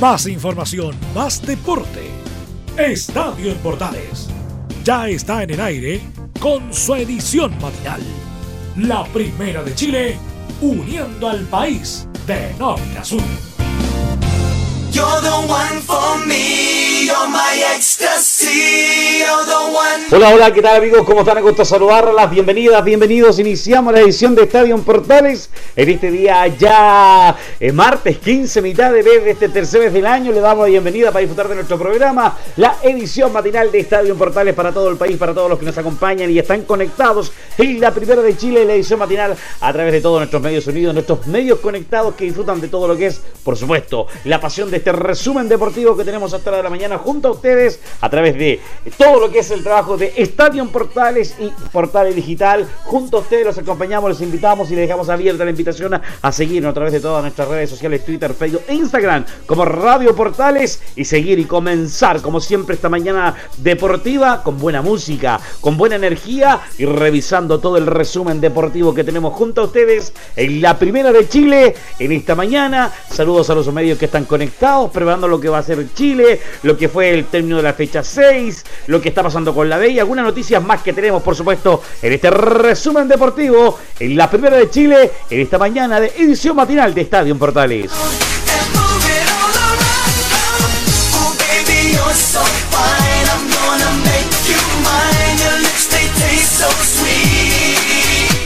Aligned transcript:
Más 0.00 0.26
información, 0.26 0.94
más 1.14 1.40
deporte. 1.40 2.10
Estadio 2.76 3.50
en 3.50 3.56
Portales. 3.58 4.28
Ya 4.84 5.08
está 5.08 5.42
en 5.42 5.50
el 5.50 5.60
aire 5.60 6.02
con 6.38 6.72
su 6.72 6.94
edición 6.94 7.50
matinal. 7.62 8.02
La 8.76 9.04
primera 9.06 9.62
de 9.62 9.74
Chile, 9.74 10.18
uniendo 10.60 11.30
al 11.30 11.46
país 11.46 12.06
de 12.26 12.52
norte 12.58 12.98
a 12.98 13.04
sur. 13.04 13.22
Hola, 20.10 20.30
hola, 20.30 20.50
¿qué 20.54 20.62
tal 20.62 20.76
amigos? 20.76 21.04
¿Cómo 21.04 21.20
están? 21.20 21.36
A 21.36 21.42
gusto 21.42 21.62
saludarlas. 21.62 22.30
Bienvenidas, 22.30 22.82
bienvenidos. 22.82 23.38
Iniciamos 23.38 23.92
la 23.92 24.00
edición 24.00 24.34
de 24.34 24.44
Estadio 24.44 24.78
Portales 24.78 25.50
en 25.74 25.90
este 25.90 26.10
día 26.10 26.46
ya 26.46 27.36
eh, 27.60 27.70
martes 27.72 28.16
15, 28.16 28.62
mitad 28.62 28.94
de 28.94 29.02
mes 29.02 29.24
de 29.24 29.32
este 29.32 29.50
tercer 29.50 29.82
mes 29.82 29.92
del 29.92 30.06
año. 30.06 30.32
Le 30.32 30.40
damos 30.40 30.64
la 30.64 30.70
bienvenida 30.70 31.08
para 31.08 31.20
disfrutar 31.20 31.48
de 31.48 31.56
nuestro 31.56 31.78
programa, 31.78 32.34
la 32.56 32.76
edición 32.82 33.30
matinal 33.30 33.70
de 33.70 33.80
Estadio 33.80 34.16
Portales 34.16 34.54
para 34.54 34.72
todo 34.72 34.88
el 34.88 34.96
país, 34.96 35.18
para 35.18 35.34
todos 35.34 35.50
los 35.50 35.58
que 35.58 35.66
nos 35.66 35.76
acompañan 35.76 36.30
y 36.30 36.38
están 36.38 36.62
conectados 36.62 37.30
en 37.58 37.78
la 37.78 37.90
primera 37.90 38.22
de 38.22 38.34
Chile, 38.38 38.64
la 38.64 38.72
edición 38.72 38.98
matinal 38.98 39.36
a 39.60 39.72
través 39.72 39.92
de 39.92 40.00
todos 40.00 40.18
nuestros 40.20 40.40
medios 40.40 40.66
unidos, 40.66 40.94
nuestros 40.94 41.26
medios 41.26 41.58
conectados 41.58 42.14
que 42.14 42.24
disfrutan 42.24 42.58
de 42.58 42.68
todo 42.68 42.88
lo 42.88 42.96
que 42.96 43.08
es, 43.08 43.20
por 43.44 43.58
supuesto, 43.58 44.06
la 44.24 44.40
pasión 44.40 44.70
de 44.70 44.78
este 44.78 44.92
resumen 44.92 45.46
deportivo 45.46 45.94
que 45.94 46.04
tenemos 46.04 46.32
hasta 46.32 46.50
la 46.50 46.56
de 46.58 46.62
la 46.62 46.70
mañana 46.70 46.85
junto 46.94 47.28
a 47.28 47.30
ustedes 47.32 47.80
a 48.00 48.08
través 48.08 48.36
de 48.36 48.60
todo 48.96 49.20
lo 49.20 49.30
que 49.30 49.40
es 49.40 49.50
el 49.50 49.62
trabajo 49.62 49.96
de 49.96 50.12
Estadio 50.16 50.64
Portales 50.70 51.34
y 51.38 51.50
Portales 51.72 52.14
Digital. 52.14 52.66
Junto 52.84 53.18
a 53.18 53.20
ustedes 53.20 53.44
los 53.44 53.58
acompañamos, 53.58 54.10
los 54.10 54.20
invitamos 54.20 54.70
y 54.70 54.76
les 54.76 54.86
dejamos 54.86 55.08
abierta 55.08 55.44
la 55.44 55.50
invitación 55.50 55.94
a, 55.94 56.32
seguirnos 56.32 56.70
a 56.70 56.74
través 56.74 56.92
de 56.92 57.00
todas 57.00 57.22
nuestras 57.22 57.48
redes 57.48 57.70
sociales, 57.70 58.04
Twitter, 58.04 58.32
Facebook 58.32 58.62
Instagram 58.68 59.24
como 59.46 59.64
Radio 59.64 60.14
Portales 60.14 60.80
y 60.94 61.04
seguir 61.04 61.38
y 61.38 61.44
comenzar 61.44 62.20
como 62.22 62.40
siempre 62.40 62.74
esta 62.74 62.88
mañana 62.88 63.34
deportiva 63.56 64.42
con 64.42 64.58
buena 64.58 64.82
música, 64.82 65.40
con 65.60 65.76
buena 65.76 65.96
energía 65.96 66.60
y 66.78 66.84
revisando 66.84 67.58
todo 67.58 67.76
el 67.76 67.86
resumen 67.86 68.40
deportivo 68.40 68.94
que 68.94 69.04
tenemos 69.04 69.34
junto 69.34 69.62
a 69.62 69.64
ustedes 69.64 70.12
en 70.36 70.60
la 70.60 70.78
primera 70.78 71.12
de 71.12 71.28
Chile 71.28 71.74
en 71.98 72.12
esta 72.12 72.34
mañana. 72.34 72.92
Saludos 73.10 73.50
a 73.50 73.54
los 73.54 73.72
medios 73.72 73.98
que 73.98 74.04
están 74.04 74.24
conectados 74.24 74.90
preparando 74.90 75.28
lo 75.28 75.40
que 75.40 75.48
va 75.48 75.58
a 75.58 75.62
ser 75.62 75.86
Chile, 75.94 76.40
lo 76.62 76.75
que 76.76 76.88
fue 76.88 77.10
el 77.12 77.26
término 77.26 77.56
de 77.56 77.62
la 77.62 77.72
fecha 77.72 78.02
6, 78.02 78.64
lo 78.88 79.00
que 79.00 79.08
está 79.08 79.22
pasando 79.22 79.54
con 79.54 79.68
la 79.68 79.78
B 79.78 79.88
y 79.90 79.98
algunas 79.98 80.24
noticias 80.24 80.62
más 80.62 80.82
que 80.82 80.92
tenemos, 80.92 81.22
por 81.22 81.34
supuesto, 81.34 81.82
en 82.02 82.12
este 82.12 82.30
resumen 82.30 83.08
deportivo, 83.08 83.78
en 83.98 84.16
la 84.16 84.30
primera 84.30 84.56
de 84.56 84.70
Chile, 84.70 85.10
en 85.30 85.40
esta 85.40 85.58
mañana 85.58 86.00
de 86.00 86.08
edición 86.08 86.56
matinal 86.56 86.94
de 86.94 87.00
Estadio 87.02 87.36
Portales. 87.38 87.90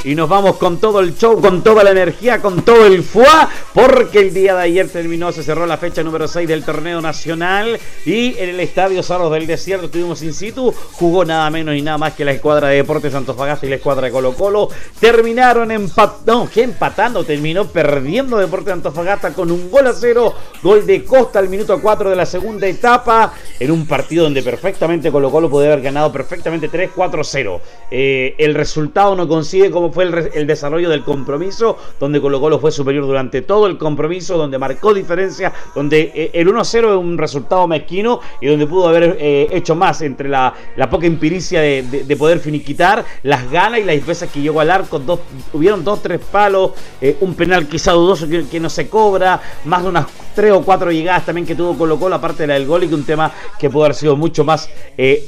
Y 0.04 0.14
nos 0.14 0.28
vamos 0.28 0.56
con 0.56 0.78
todo 0.78 1.00
el 1.00 1.16
show, 1.16 1.40
con 1.40 1.62
toda 1.62 1.84
la 1.84 1.90
energía, 1.90 2.40
con 2.40 2.62
todo 2.62 2.86
el 2.86 3.02
fuá, 3.02 3.48
porque 3.74 4.20
el 4.20 4.34
día 4.34 4.54
de 4.54 4.62
ayer 4.62 4.88
terminó, 4.88 5.32
se 5.32 5.42
cerró 5.42 5.66
la 5.66 5.76
fecha 5.76 6.02
número 6.02 6.26
6 6.26 6.48
del 6.48 6.64
torneo 6.64 7.00
nacional 7.00 7.78
y 8.06 8.36
en 8.38 8.50
el 8.50 8.60
Estadio 8.60 9.02
Saros 9.02 9.32
del 9.32 9.46
Desierto 9.46 9.86
estuvimos 9.86 10.22
in 10.22 10.32
situ, 10.32 10.72
jugó 10.92 11.24
nada 11.24 11.50
menos 11.50 11.74
y 11.74 11.82
nada 11.82 11.98
más 11.98 12.14
que 12.14 12.24
la 12.24 12.32
escuadra 12.32 12.68
de 12.68 12.76
Deportes 12.76 13.14
Antofagasta 13.14 13.66
y 13.66 13.70
la 13.70 13.76
escuadra 13.76 14.06
de 14.06 14.12
Colo 14.12 14.32
Colo, 14.34 14.68
terminaron 14.98 15.70
empatando, 15.70 16.44
no, 16.44 16.50
empatando, 16.54 17.24
terminó 17.24 17.66
perdiendo 17.66 18.38
Deportes 18.38 18.72
Antofagasta 18.72 19.32
con 19.34 19.50
un 19.50 19.70
gol 19.70 19.86
a 19.86 19.92
cero, 19.92 20.34
gol 20.62 20.86
de 20.86 21.04
Costa 21.04 21.38
al 21.38 21.48
minuto 21.48 21.80
4 21.80 22.10
de 22.10 22.16
la 22.16 22.26
segunda 22.26 22.66
etapa, 22.66 23.32
en 23.58 23.70
un 23.70 23.86
partido 23.86 24.24
donde 24.24 24.42
perfectamente 24.42 25.10
Colo 25.10 25.30
Colo 25.30 25.50
podía 25.50 25.72
haber 25.72 25.82
ganado 25.82 26.10
perfectamente 26.10 26.70
3-4-0. 26.70 27.60
Eh, 27.90 28.34
el 28.38 28.54
resultado 28.54 29.14
no 29.14 29.28
consigue 29.28 29.70
como 29.70 29.89
fue 29.90 30.04
el, 30.04 30.46
desarrollo 30.46 30.90
del 30.90 31.04
compromiso, 31.04 31.76
donde 31.98 32.20
Colo 32.20 32.40
Colo 32.40 32.58
fue 32.58 32.72
superior 32.72 33.06
durante 33.06 33.42
todo 33.42 33.66
el 33.66 33.78
compromiso, 33.78 34.36
donde 34.36 34.58
marcó 34.58 34.94
diferencia, 34.94 35.52
donde 35.74 36.12
eh, 36.14 36.30
el 36.34 36.48
1-0 36.48 36.64
es 36.64 36.96
un 36.96 37.18
resultado 37.18 37.66
mezquino 37.66 38.20
y 38.40 38.46
donde 38.46 38.66
pudo 38.66 38.88
haber 38.88 39.16
eh, 39.20 39.48
hecho 39.50 39.74
más 39.74 40.00
entre 40.02 40.28
la, 40.28 40.54
poca 40.90 41.06
empiricia 41.06 41.60
de, 41.60 42.16
poder 42.18 42.40
finiquitar, 42.40 43.04
las 43.22 43.50
ganas 43.50 43.80
y 43.80 43.84
las 43.84 44.04
veces 44.04 44.30
que 44.30 44.40
llegó 44.40 44.60
al 44.60 44.70
arco, 44.70 44.98
dos, 44.98 45.20
hubieron 45.52 45.84
dos, 45.84 46.02
tres 46.02 46.20
palos, 46.20 46.72
eh, 47.00 47.16
un 47.20 47.34
penal 47.34 47.66
quizá 47.66 47.92
dudoso 47.92 48.26
que, 48.28 48.60
no 48.60 48.68
se 48.68 48.88
cobra, 48.88 49.40
más 49.64 49.82
de 49.82 49.88
unas 49.88 50.06
tres 50.34 50.52
o 50.52 50.62
cuatro 50.62 50.92
llegadas 50.92 51.24
también 51.24 51.46
que 51.46 51.54
tuvo 51.54 51.76
Colo 51.76 51.98
Colo, 51.98 52.16
aparte 52.16 52.42
de 52.42 52.48
la 52.48 52.54
del 52.54 52.66
gol 52.66 52.84
y 52.84 52.88
que 52.88 52.94
un 52.94 53.04
tema 53.04 53.32
que 53.58 53.70
pudo 53.70 53.84
haber 53.84 53.94
sido 53.94 54.16
mucho 54.16 54.44
más 54.44 54.68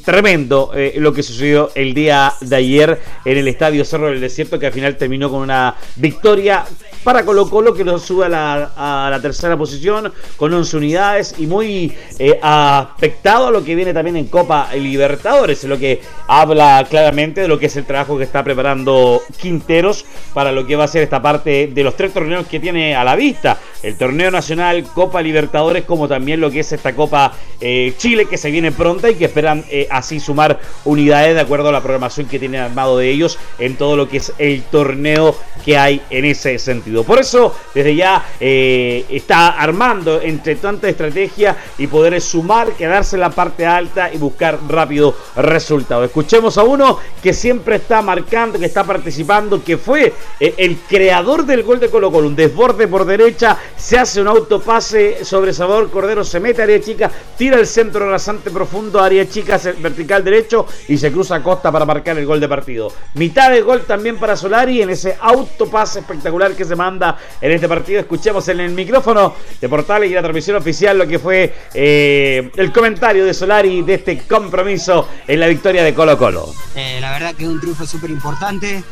tremendo 0.04 0.70
lo 0.96 1.12
que 1.12 1.22
sucedió 1.22 1.70
el 1.74 1.94
día 1.94 2.34
de 2.40 2.56
ayer 2.56 3.00
en 3.24 3.38
el 3.38 3.48
Estadio 3.48 3.84
Cerro 3.84 4.08
del 4.08 4.20
Desierto 4.20 4.51
que 4.58 4.66
al 4.66 4.72
final 4.72 4.96
terminó 4.96 5.30
con 5.30 5.40
una 5.40 5.74
victoria 5.96 6.64
para 7.04 7.24
Colo 7.24 7.48
Colo 7.50 7.74
que 7.74 7.84
lo 7.84 7.98
sube 7.98 8.26
a 8.26 8.28
la, 8.28 9.18
tercera 9.20 9.56
posición 9.56 10.12
con 10.36 10.52
11 10.52 10.76
unidades 10.76 11.34
y 11.38 11.46
muy 11.46 11.92
eh, 12.18 12.38
afectado 12.42 13.48
a 13.48 13.50
lo 13.50 13.64
que 13.64 13.74
viene 13.74 13.92
también 13.92 14.16
en 14.16 14.26
Copa 14.26 14.68
Libertadores, 14.74 15.64
lo 15.64 15.78
que 15.78 16.00
habla 16.28 16.86
claramente 16.88 17.40
de 17.40 17.48
lo 17.48 17.58
que 17.58 17.66
es 17.66 17.76
el 17.76 17.84
trabajo 17.84 18.16
que 18.18 18.24
está 18.24 18.42
preparando 18.44 19.22
Quinteros 19.40 20.04
para 20.32 20.52
lo 20.52 20.66
que 20.66 20.76
va 20.76 20.84
a 20.84 20.88
ser 20.88 21.02
esta 21.02 21.20
parte 21.20 21.68
de 21.72 21.84
los 21.84 21.96
tres 21.96 22.12
torneos 22.12 22.46
que 22.46 22.60
tiene 22.60 22.94
a 22.94 23.04
la 23.04 23.16
vista, 23.16 23.58
el 23.82 23.96
torneo 23.96 24.30
nacional, 24.30 24.84
Copa 24.94 25.22
Libertadores, 25.22 25.84
como 25.84 26.08
también 26.08 26.40
lo 26.40 26.50
que 26.50 26.60
es 26.60 26.72
esta 26.72 26.94
Copa 26.94 27.32
eh, 27.60 27.94
Chile 27.96 28.26
que 28.26 28.36
se 28.36 28.50
viene 28.50 28.72
pronta 28.72 29.10
y 29.10 29.14
que 29.14 29.26
esperan 29.26 29.64
eh, 29.70 29.86
así 29.90 30.20
sumar 30.20 30.58
unidades 30.84 31.34
de 31.34 31.40
acuerdo 31.40 31.68
a 31.68 31.72
la 31.72 31.80
programación 31.80 32.26
que 32.26 32.38
tienen 32.38 32.60
armado 32.60 32.98
de 32.98 33.10
ellos 33.10 33.38
en 33.58 33.76
todo 33.76 33.96
lo 33.96 34.08
que 34.08 34.16
es 34.18 34.32
el 34.38 34.62
torneo 34.64 35.36
que 35.64 35.76
hay 35.78 36.02
en 36.10 36.24
ese 36.24 36.58
sentido. 36.58 37.04
Por 37.04 37.20
eso, 37.20 37.54
desde 37.74 37.94
ya 37.94 38.24
eh, 38.40 39.04
está 39.08 39.50
armando 39.50 40.20
entre 40.20 40.56
tanta 40.56 40.88
estrategia 40.88 41.56
y 41.78 41.86
poder 41.86 42.20
sumar, 42.20 42.72
quedarse 42.72 43.16
en 43.16 43.20
la 43.20 43.30
parte 43.30 43.66
alta 43.66 44.12
y 44.12 44.18
buscar 44.18 44.58
rápido 44.68 45.16
resultados. 45.36 46.06
Escuchemos 46.06 46.58
a 46.58 46.64
uno 46.64 46.98
que 47.22 47.32
siempre 47.32 47.76
está 47.76 48.02
marcando, 48.02 48.58
que 48.58 48.66
está 48.66 48.84
participando, 48.84 49.62
que 49.62 49.76
fue 49.76 50.12
el 50.40 50.76
creador 50.88 51.46
del 51.46 51.62
gol 51.62 51.80
de 51.80 51.88
Colo 51.88 52.10
Colo, 52.10 52.28
un 52.28 52.36
desborde 52.36 52.88
por 52.88 53.04
derecha, 53.04 53.56
se 53.76 53.98
hace 53.98 54.20
un 54.20 54.28
autopase 54.28 55.24
sobre 55.24 55.52
Salvador 55.52 55.90
Cordero, 55.90 56.24
se 56.24 56.40
mete 56.40 56.62
a 56.62 56.64
área 56.64 56.80
chica, 56.80 57.10
tira 57.36 57.58
el 57.58 57.66
centro 57.66 58.10
rasante 58.10 58.50
profundo, 58.50 59.00
área 59.00 59.28
chica 59.28 59.60
vertical 59.78 60.24
derecho 60.24 60.66
y 60.88 60.96
se 60.96 61.10
cruza 61.12 61.36
a 61.36 61.42
Costa 61.42 61.72
para 61.72 61.84
marcar 61.84 62.16
el 62.18 62.26
gol 62.26 62.40
de 62.40 62.48
partido. 62.48 62.92
Mitad 63.14 63.50
de 63.50 63.62
gol 63.62 63.82
también 63.82 64.18
para 64.18 64.36
Solari 64.36 64.82
en 64.82 64.90
ese 64.90 65.16
autopase 65.20 66.00
espectacular 66.00 66.52
que 66.52 66.64
se 66.64 66.76
manda 66.76 67.16
en 67.40 67.52
este 67.52 67.68
partido. 67.68 68.00
Escuchemos 68.00 68.46
en 68.48 68.60
el 68.60 68.70
micrófono 68.72 69.34
de 69.60 69.68
Portales 69.68 70.10
y 70.10 70.14
la 70.14 70.22
transmisión 70.22 70.56
oficial 70.56 70.98
lo 70.98 71.06
que 71.06 71.18
fue 71.18 71.54
eh, 71.74 72.50
el 72.56 72.72
comentario 72.72 73.24
de 73.24 73.34
Solari 73.34 73.82
de 73.82 73.94
este 73.94 74.18
compromiso 74.18 75.08
en 75.26 75.40
la 75.40 75.46
victoria 75.46 75.82
de 75.82 75.94
Colo 75.94 76.16
Colo. 76.16 76.54
Eh, 76.74 76.98
la 77.00 77.12
verdad 77.12 77.34
que 77.34 77.44
es 77.44 77.50
un 77.50 77.60
triunfo 77.60 77.86
súper 77.86 78.10
importante 78.10 78.82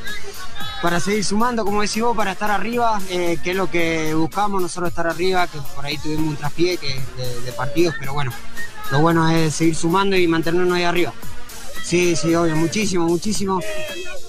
para 0.83 1.01
seguir 1.01 1.25
sumando, 1.25 1.65
como 1.65 1.83
decís 1.83 2.03
vos, 2.03 2.17
para 2.17 2.33
estar 2.33 2.51
arriba, 2.51 3.01
eh, 3.11 3.39
que 3.43 3.51
es 3.51 3.57
lo 3.57 3.71
que 3.71 4.15
buscamos 4.15 4.63
nosotros 4.63 4.91
estar 4.91 5.07
arriba, 5.07 5.47
que 5.47 5.59
por 5.75 5.85
ahí 5.85 5.99
tuvimos 5.99 6.29
un 6.29 6.37
traspié 6.37 6.77
que 6.77 7.01
de, 7.17 7.41
de 7.43 7.53
partidos, 7.53 7.95
pero 7.99 8.15
bueno, 8.15 8.33
lo 8.91 9.01
bueno 9.01 9.29
es 9.31 9.55
seguir 9.55 9.75
sumando 9.75 10.17
y 10.17 10.27
mantenernos 10.27 10.77
ahí 10.77 10.85
arriba. 10.85 11.13
Sí, 11.85 12.15
sí, 12.15 12.35
obvio, 12.35 12.55
muchísimo, 12.57 13.07
muchísimo. 13.07 13.61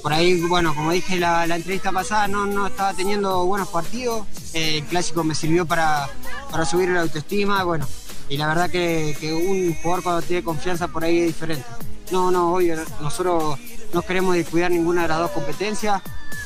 Por 0.02 0.14
ahí, 0.14 0.42
bueno, 0.42 0.74
como 0.74 0.92
dije 0.92 1.19
la, 1.19 1.46
la 1.46 1.58
entrevista 1.58 1.92
pasada, 1.92 2.28
no, 2.28 2.48
no 2.48 2.68
estaba 2.68 2.94
teniendo 2.94 3.46
buenos 3.46 3.68
partidos. 3.68 4.25
Eh, 4.53 4.80
el 4.80 4.86
clásico 4.86 5.24
me 5.24 5.36
sirvió 5.36 5.66
para, 5.66 6.09
para 6.50 6.66
subir 6.66 6.90
la 6.90 7.02
autoestima, 7.02 7.63
bueno. 7.63 7.88
Y 8.28 8.38
la 8.38 8.48
verdad 8.48 8.69
que, 8.69 9.16
un 9.33 9.75
jugador 9.75 10.04
cuando 10.04 10.22
tiene 10.22 10.44
confianza 10.44 10.88
por 10.88 11.04
ahí 11.04 11.19
es 11.19 11.28
diferente. 11.28 11.66
No, 12.12 12.31
no, 12.31 12.54
obvio, 12.54 12.78
nosotros 13.00 13.60
no 13.94 14.01
queremos 14.01 14.36
descuidar 14.36 14.72
ninguna 14.72 15.04
de 15.04 15.10
las 15.10 15.19
dos 15.19 15.31
competencias. 15.31 16.01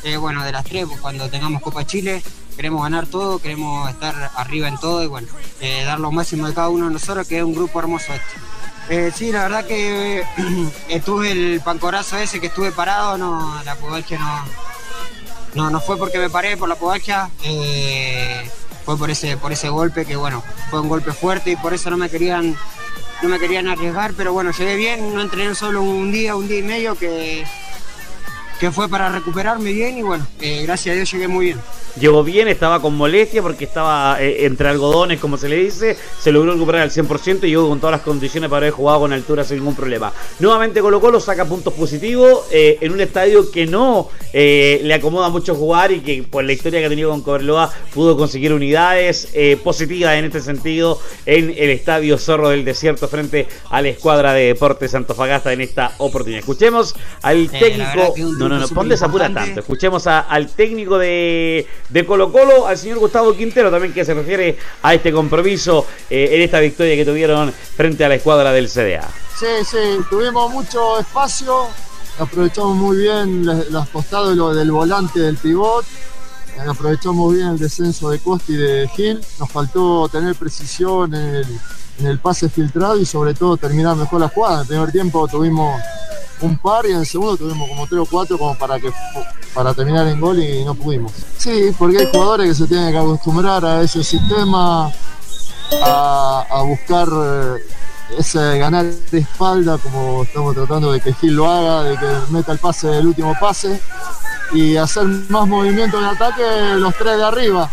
Eh, 0.05 0.17
bueno, 0.17 0.43
de 0.43 0.51
las 0.51 0.63
tres, 0.63 0.85
pues, 0.85 1.01
cuando 1.01 1.27
tengamos 1.29 1.63
Copa 1.63 1.83
Chile, 1.83 2.21
queremos 2.55 2.83
ganar 2.83 3.07
todo, 3.07 3.39
queremos 3.39 3.89
estar 3.89 4.29
arriba 4.35 4.67
en 4.67 4.77
todo 4.77 5.01
y 5.03 5.07
bueno, 5.07 5.27
eh, 5.61 5.83
dar 5.83 5.99
lo 5.99 6.11
máximo 6.11 6.47
de 6.47 6.53
cada 6.53 6.69
uno 6.69 6.85
de 6.85 6.93
nosotros, 6.93 7.27
que 7.27 7.39
es 7.39 7.43
un 7.43 7.55
grupo 7.55 7.79
hermoso 7.79 8.13
este. 8.13 9.07
Eh, 9.07 9.11
sí, 9.15 9.31
la 9.31 9.41
verdad 9.41 9.65
que 9.65 10.23
estuve 10.89 11.31
el 11.31 11.59
pancorazo 11.61 12.17
ese 12.17 12.39
que 12.39 12.47
estuve 12.47 12.71
parado, 12.71 13.17
no, 13.17 13.63
la 13.63 13.73
pubalgia 13.77 14.19
no, 14.19 14.43
no, 15.55 15.69
no 15.71 15.81
fue 15.81 15.97
porque 15.97 16.19
me 16.19 16.29
paré 16.29 16.55
por 16.55 16.69
la 16.69 16.75
pubalgia, 16.75 17.31
eh, 17.43 18.47
fue 18.85 18.99
por 18.99 19.09
ese, 19.09 19.37
por 19.37 19.53
ese 19.53 19.69
golpe 19.69 20.05
que 20.05 20.15
bueno, 20.15 20.43
fue 20.69 20.81
un 20.81 20.87
golpe 20.87 21.13
fuerte 21.13 21.49
y 21.49 21.55
por 21.55 21.73
eso 21.73 21.89
no 21.89 21.97
me 21.97 22.11
querían, 22.11 22.55
no 23.23 23.29
me 23.29 23.39
querían 23.39 23.67
arriesgar, 23.67 24.13
pero 24.15 24.33
bueno, 24.33 24.51
llegué 24.51 24.75
bien, 24.75 25.15
no 25.15 25.21
entrené 25.23 25.55
solo 25.55 25.81
un 25.81 26.11
día, 26.11 26.35
un 26.35 26.47
día 26.47 26.59
y 26.59 26.63
medio 26.63 26.95
que, 26.95 27.43
que 28.59 28.71
fue 28.71 28.87
para 28.87 29.09
recuperarme 29.09 29.71
bien 29.71 29.97
y 29.97 30.01
bueno, 30.01 30.25
eh, 30.39 30.63
gracias 30.63 30.93
a 30.93 30.95
Dios 30.95 31.11
llegué 31.11 31.27
muy 31.27 31.45
bien. 31.47 31.59
Llegó 31.99 32.23
bien, 32.23 32.47
estaba 32.49 32.81
con 32.81 32.95
molestia 32.95 33.41
porque 33.41 33.63
estaba 33.63 34.21
eh, 34.21 34.45
entre 34.45 34.67
algodones, 34.67 35.19
como 35.19 35.37
se 35.37 35.47
le 35.47 35.57
dice, 35.57 35.97
se 36.19 36.31
logró 36.31 36.53
recuperar 36.53 36.81
al 36.81 36.91
100% 36.91 37.43
y 37.43 37.47
llegó 37.47 37.69
con 37.69 37.79
todas 37.79 37.91
las 37.93 38.01
condiciones 38.01 38.49
para 38.49 38.59
haber 38.59 38.71
jugado 38.71 39.01
con 39.01 39.13
altura 39.13 39.43
sin 39.43 39.57
ningún 39.57 39.75
problema. 39.75 40.11
Nuevamente 40.39 40.81
Colo 40.81 40.99
Colo 40.99 41.19
saca 41.19 41.45
puntos 41.45 41.73
positivos 41.73 42.45
eh, 42.51 42.77
en 42.81 42.91
un 42.91 43.01
estadio 43.01 43.49
que 43.49 43.65
no 43.65 44.09
le 44.33 44.93
acomoda 44.93 45.29
mucho 45.29 45.55
jugar 45.55 45.93
y 45.93 46.01
que 46.01 46.23
por 46.23 46.43
la 46.43 46.51
historia 46.51 46.81
que 46.81 46.87
ha 46.87 46.89
tenido 46.89 47.09
con 47.09 47.21
Cobreloa 47.21 47.71
pudo 47.93 48.17
conseguir 48.17 48.51
unidades 48.51 49.29
positivas 49.63 50.15
en 50.15 50.25
este 50.25 50.41
sentido 50.41 50.99
en 51.25 51.51
el 51.51 51.69
estadio 51.69 52.17
Zorro 52.17 52.49
del 52.49 52.65
Desierto 52.65 53.07
frente 53.07 53.47
a 53.69 53.81
la 53.81 53.87
escuadra 53.87 54.33
de 54.33 54.47
Deportes 54.47 54.91
Santofagasta 54.91 55.53
en 55.53 55.61
esta 55.61 55.93
oportunidad. 55.99 56.39
Escuchemos 56.39 56.95
al 57.21 57.49
técnico... 57.49 58.13
No, 58.49 58.59
no, 58.59 58.67
no, 58.67 58.67
ponle 58.67 58.95
esa 58.95 59.09
pura 59.09 59.33
tanto. 59.33 59.59
Escuchemos 59.59 60.05
al 60.07 60.47
técnico 60.49 60.97
de, 60.97 61.67
de, 61.89 62.05
Colo 62.05 62.31
Colo, 62.31 62.67
al 62.67 62.77
señor 62.77 62.99
Gustavo 62.99 63.35
Quintero, 63.35 63.71
también 63.71 63.93
que 63.93 64.05
se 64.05 64.13
refiere 64.13 64.57
a 64.83 64.93
este 64.93 65.11
compromiso 65.11 65.85
eh, 66.09 66.29
en 66.33 66.41
esta 66.41 66.59
victoria 66.59 66.95
que 66.95 67.05
tuvieron 67.05 67.51
frente 67.51 68.05
a 68.05 68.09
la 68.09 68.15
escuadra 68.15 68.51
del 68.51 68.69
CDA. 68.69 69.07
Sí, 69.39 69.47
sí, 69.65 69.77
tuvimos 70.09 70.51
mucho 70.51 70.99
espacio, 70.99 71.67
aprovechamos 72.19 72.75
muy 72.77 72.97
bien 72.97 73.45
las 73.45 73.87
postadas 73.89 74.35
del 74.55 74.71
volante 74.71 75.19
del 75.19 75.37
pivot, 75.37 75.85
aprovechamos 76.67 77.33
bien 77.33 77.47
el 77.47 77.59
descenso 77.59 78.09
de 78.09 78.19
Costa 78.19 78.51
y 78.51 78.55
de 78.55 78.87
Gil, 78.95 79.19
nos 79.39 79.51
faltó 79.51 80.07
tener 80.09 80.35
precisión 80.35 81.13
en 81.13 81.35
el, 81.35 81.59
en 81.99 82.05
el 82.07 82.19
pase 82.19 82.49
filtrado 82.49 82.97
y 82.99 83.05
sobre 83.05 83.33
todo 83.33 83.57
terminar 83.57 83.95
mejor 83.95 84.21
la 84.21 84.29
jugada. 84.29 84.55
En 84.55 84.61
el 84.61 84.67
primer 84.67 84.91
tiempo 84.91 85.27
tuvimos 85.27 85.81
un 86.41 86.57
par 86.57 86.85
y 86.85 86.91
en 86.91 86.99
el 86.99 87.05
segundo 87.05 87.37
tuvimos 87.37 87.67
como 87.69 87.87
tres 87.87 88.01
o 88.01 88.05
cuatro 88.05 88.37
como 88.37 88.57
para 88.57 88.79
que 88.79 88.91
para 89.53 89.73
terminar 89.73 90.07
en 90.07 90.19
gol 90.19 90.37
y 90.43 90.65
no 90.65 90.75
pudimos. 90.75 91.13
Sí, 91.37 91.73
porque 91.77 91.99
hay 91.99 92.09
jugadores 92.11 92.49
que 92.49 92.55
se 92.55 92.67
tienen 92.67 92.91
que 92.91 92.97
acostumbrar 92.97 93.63
a 93.65 93.81
ese 93.81 94.03
sistema, 94.03 94.91
a, 95.81 96.61
buscar 96.65 97.07
eh, 97.09 97.65
ese 98.17 98.57
ganar 98.57 98.85
de 98.85 99.19
espalda 99.19 99.77
como 99.77 100.23
estamos 100.23 100.53
tratando 100.55 100.91
de 100.91 100.99
que 100.99 101.13
Gil 101.13 101.35
lo 101.35 101.49
haga, 101.49 101.83
de 101.83 101.97
que 101.97 102.05
meta 102.31 102.51
el 102.51 102.59
pase 102.59 102.87
del 102.87 103.07
último 103.07 103.33
pase 103.39 103.81
y 104.53 104.75
hacer 104.75 105.05
más 105.29 105.47
movimiento 105.47 105.97
en 105.99 106.05
ataque 106.05 106.43
los 106.75 106.93
tres 106.95 107.17
de 107.17 107.23
arriba. 107.23 107.69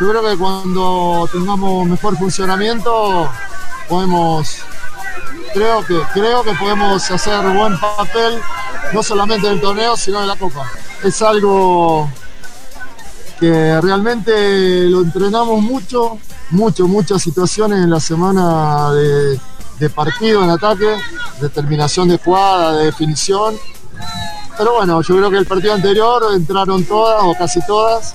Yo 0.00 0.10
creo 0.10 0.22
que 0.22 0.36
cuando 0.36 1.28
tengamos 1.32 1.86
mejor 1.86 2.16
funcionamiento 2.16 3.28
podemos 3.88 4.58
creo 5.58 5.84
que, 5.84 6.00
creo 6.12 6.42
que 6.44 6.54
podemos 6.54 7.10
hacer 7.10 7.44
buen 7.48 7.78
papel, 7.80 8.38
no 8.92 9.02
solamente 9.02 9.48
del 9.48 9.60
torneo, 9.60 9.96
sino 9.96 10.20
de 10.20 10.26
la 10.26 10.36
Copa. 10.36 10.64
Es 11.02 11.20
algo 11.20 12.08
que 13.40 13.80
realmente 13.80 14.88
lo 14.88 15.00
entrenamos 15.00 15.60
mucho, 15.60 16.18
mucho, 16.50 16.86
muchas 16.86 17.22
situaciones 17.22 17.82
en 17.82 17.90
la 17.90 17.98
semana 17.98 18.92
de, 18.92 19.40
de 19.80 19.90
partido 19.90 20.44
en 20.44 20.50
ataque, 20.50 20.96
determinación 21.40 22.08
de 22.08 22.18
jugada, 22.18 22.78
de 22.78 22.86
definición. 22.86 23.56
Pero 24.56 24.74
bueno, 24.74 25.02
yo 25.02 25.16
creo 25.16 25.30
que 25.30 25.38
el 25.38 25.46
partido 25.46 25.74
anterior 25.74 26.22
entraron 26.34 26.84
todas 26.84 27.20
o 27.24 27.34
casi 27.36 27.64
todas 27.66 28.14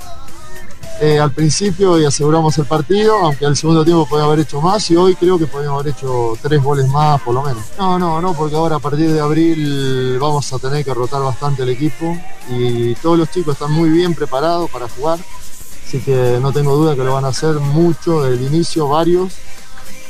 eh, 1.01 1.19
al 1.19 1.31
principio 1.31 1.99
y 1.99 2.05
aseguramos 2.05 2.57
el 2.57 2.65
partido, 2.65 3.15
aunque 3.17 3.45
al 3.45 3.57
segundo 3.57 3.83
tiempo 3.83 4.05
podía 4.07 4.25
haber 4.25 4.39
hecho 4.39 4.61
más 4.61 4.89
y 4.91 4.95
hoy 4.95 5.15
creo 5.15 5.37
que 5.37 5.47
podríamos 5.47 5.81
haber 5.81 5.93
hecho 5.93 6.37
tres 6.41 6.61
goles 6.61 6.87
más 6.87 7.21
por 7.21 7.33
lo 7.33 7.41
menos. 7.41 7.63
No, 7.77 7.97
no, 7.97 8.21
no, 8.21 8.33
porque 8.33 8.55
ahora 8.55 8.75
a 8.75 8.79
partir 8.79 9.11
de 9.11 9.19
abril 9.19 10.17
vamos 10.19 10.51
a 10.53 10.59
tener 10.59 10.85
que 10.85 10.93
rotar 10.93 11.21
bastante 11.21 11.63
el 11.63 11.69
equipo 11.69 12.17
y 12.49 12.95
todos 12.95 13.17
los 13.17 13.29
chicos 13.31 13.53
están 13.53 13.71
muy 13.71 13.89
bien 13.89 14.13
preparados 14.13 14.69
para 14.69 14.87
jugar, 14.87 15.19
así 15.85 15.99
que 15.99 16.39
no 16.41 16.51
tengo 16.51 16.75
duda 16.75 16.95
que 16.95 17.03
lo 17.03 17.13
van 17.13 17.25
a 17.25 17.29
hacer 17.29 17.55
mucho 17.55 18.23
desde 18.23 18.45
el 18.45 18.53
inicio, 18.53 18.87
varios 18.87 19.33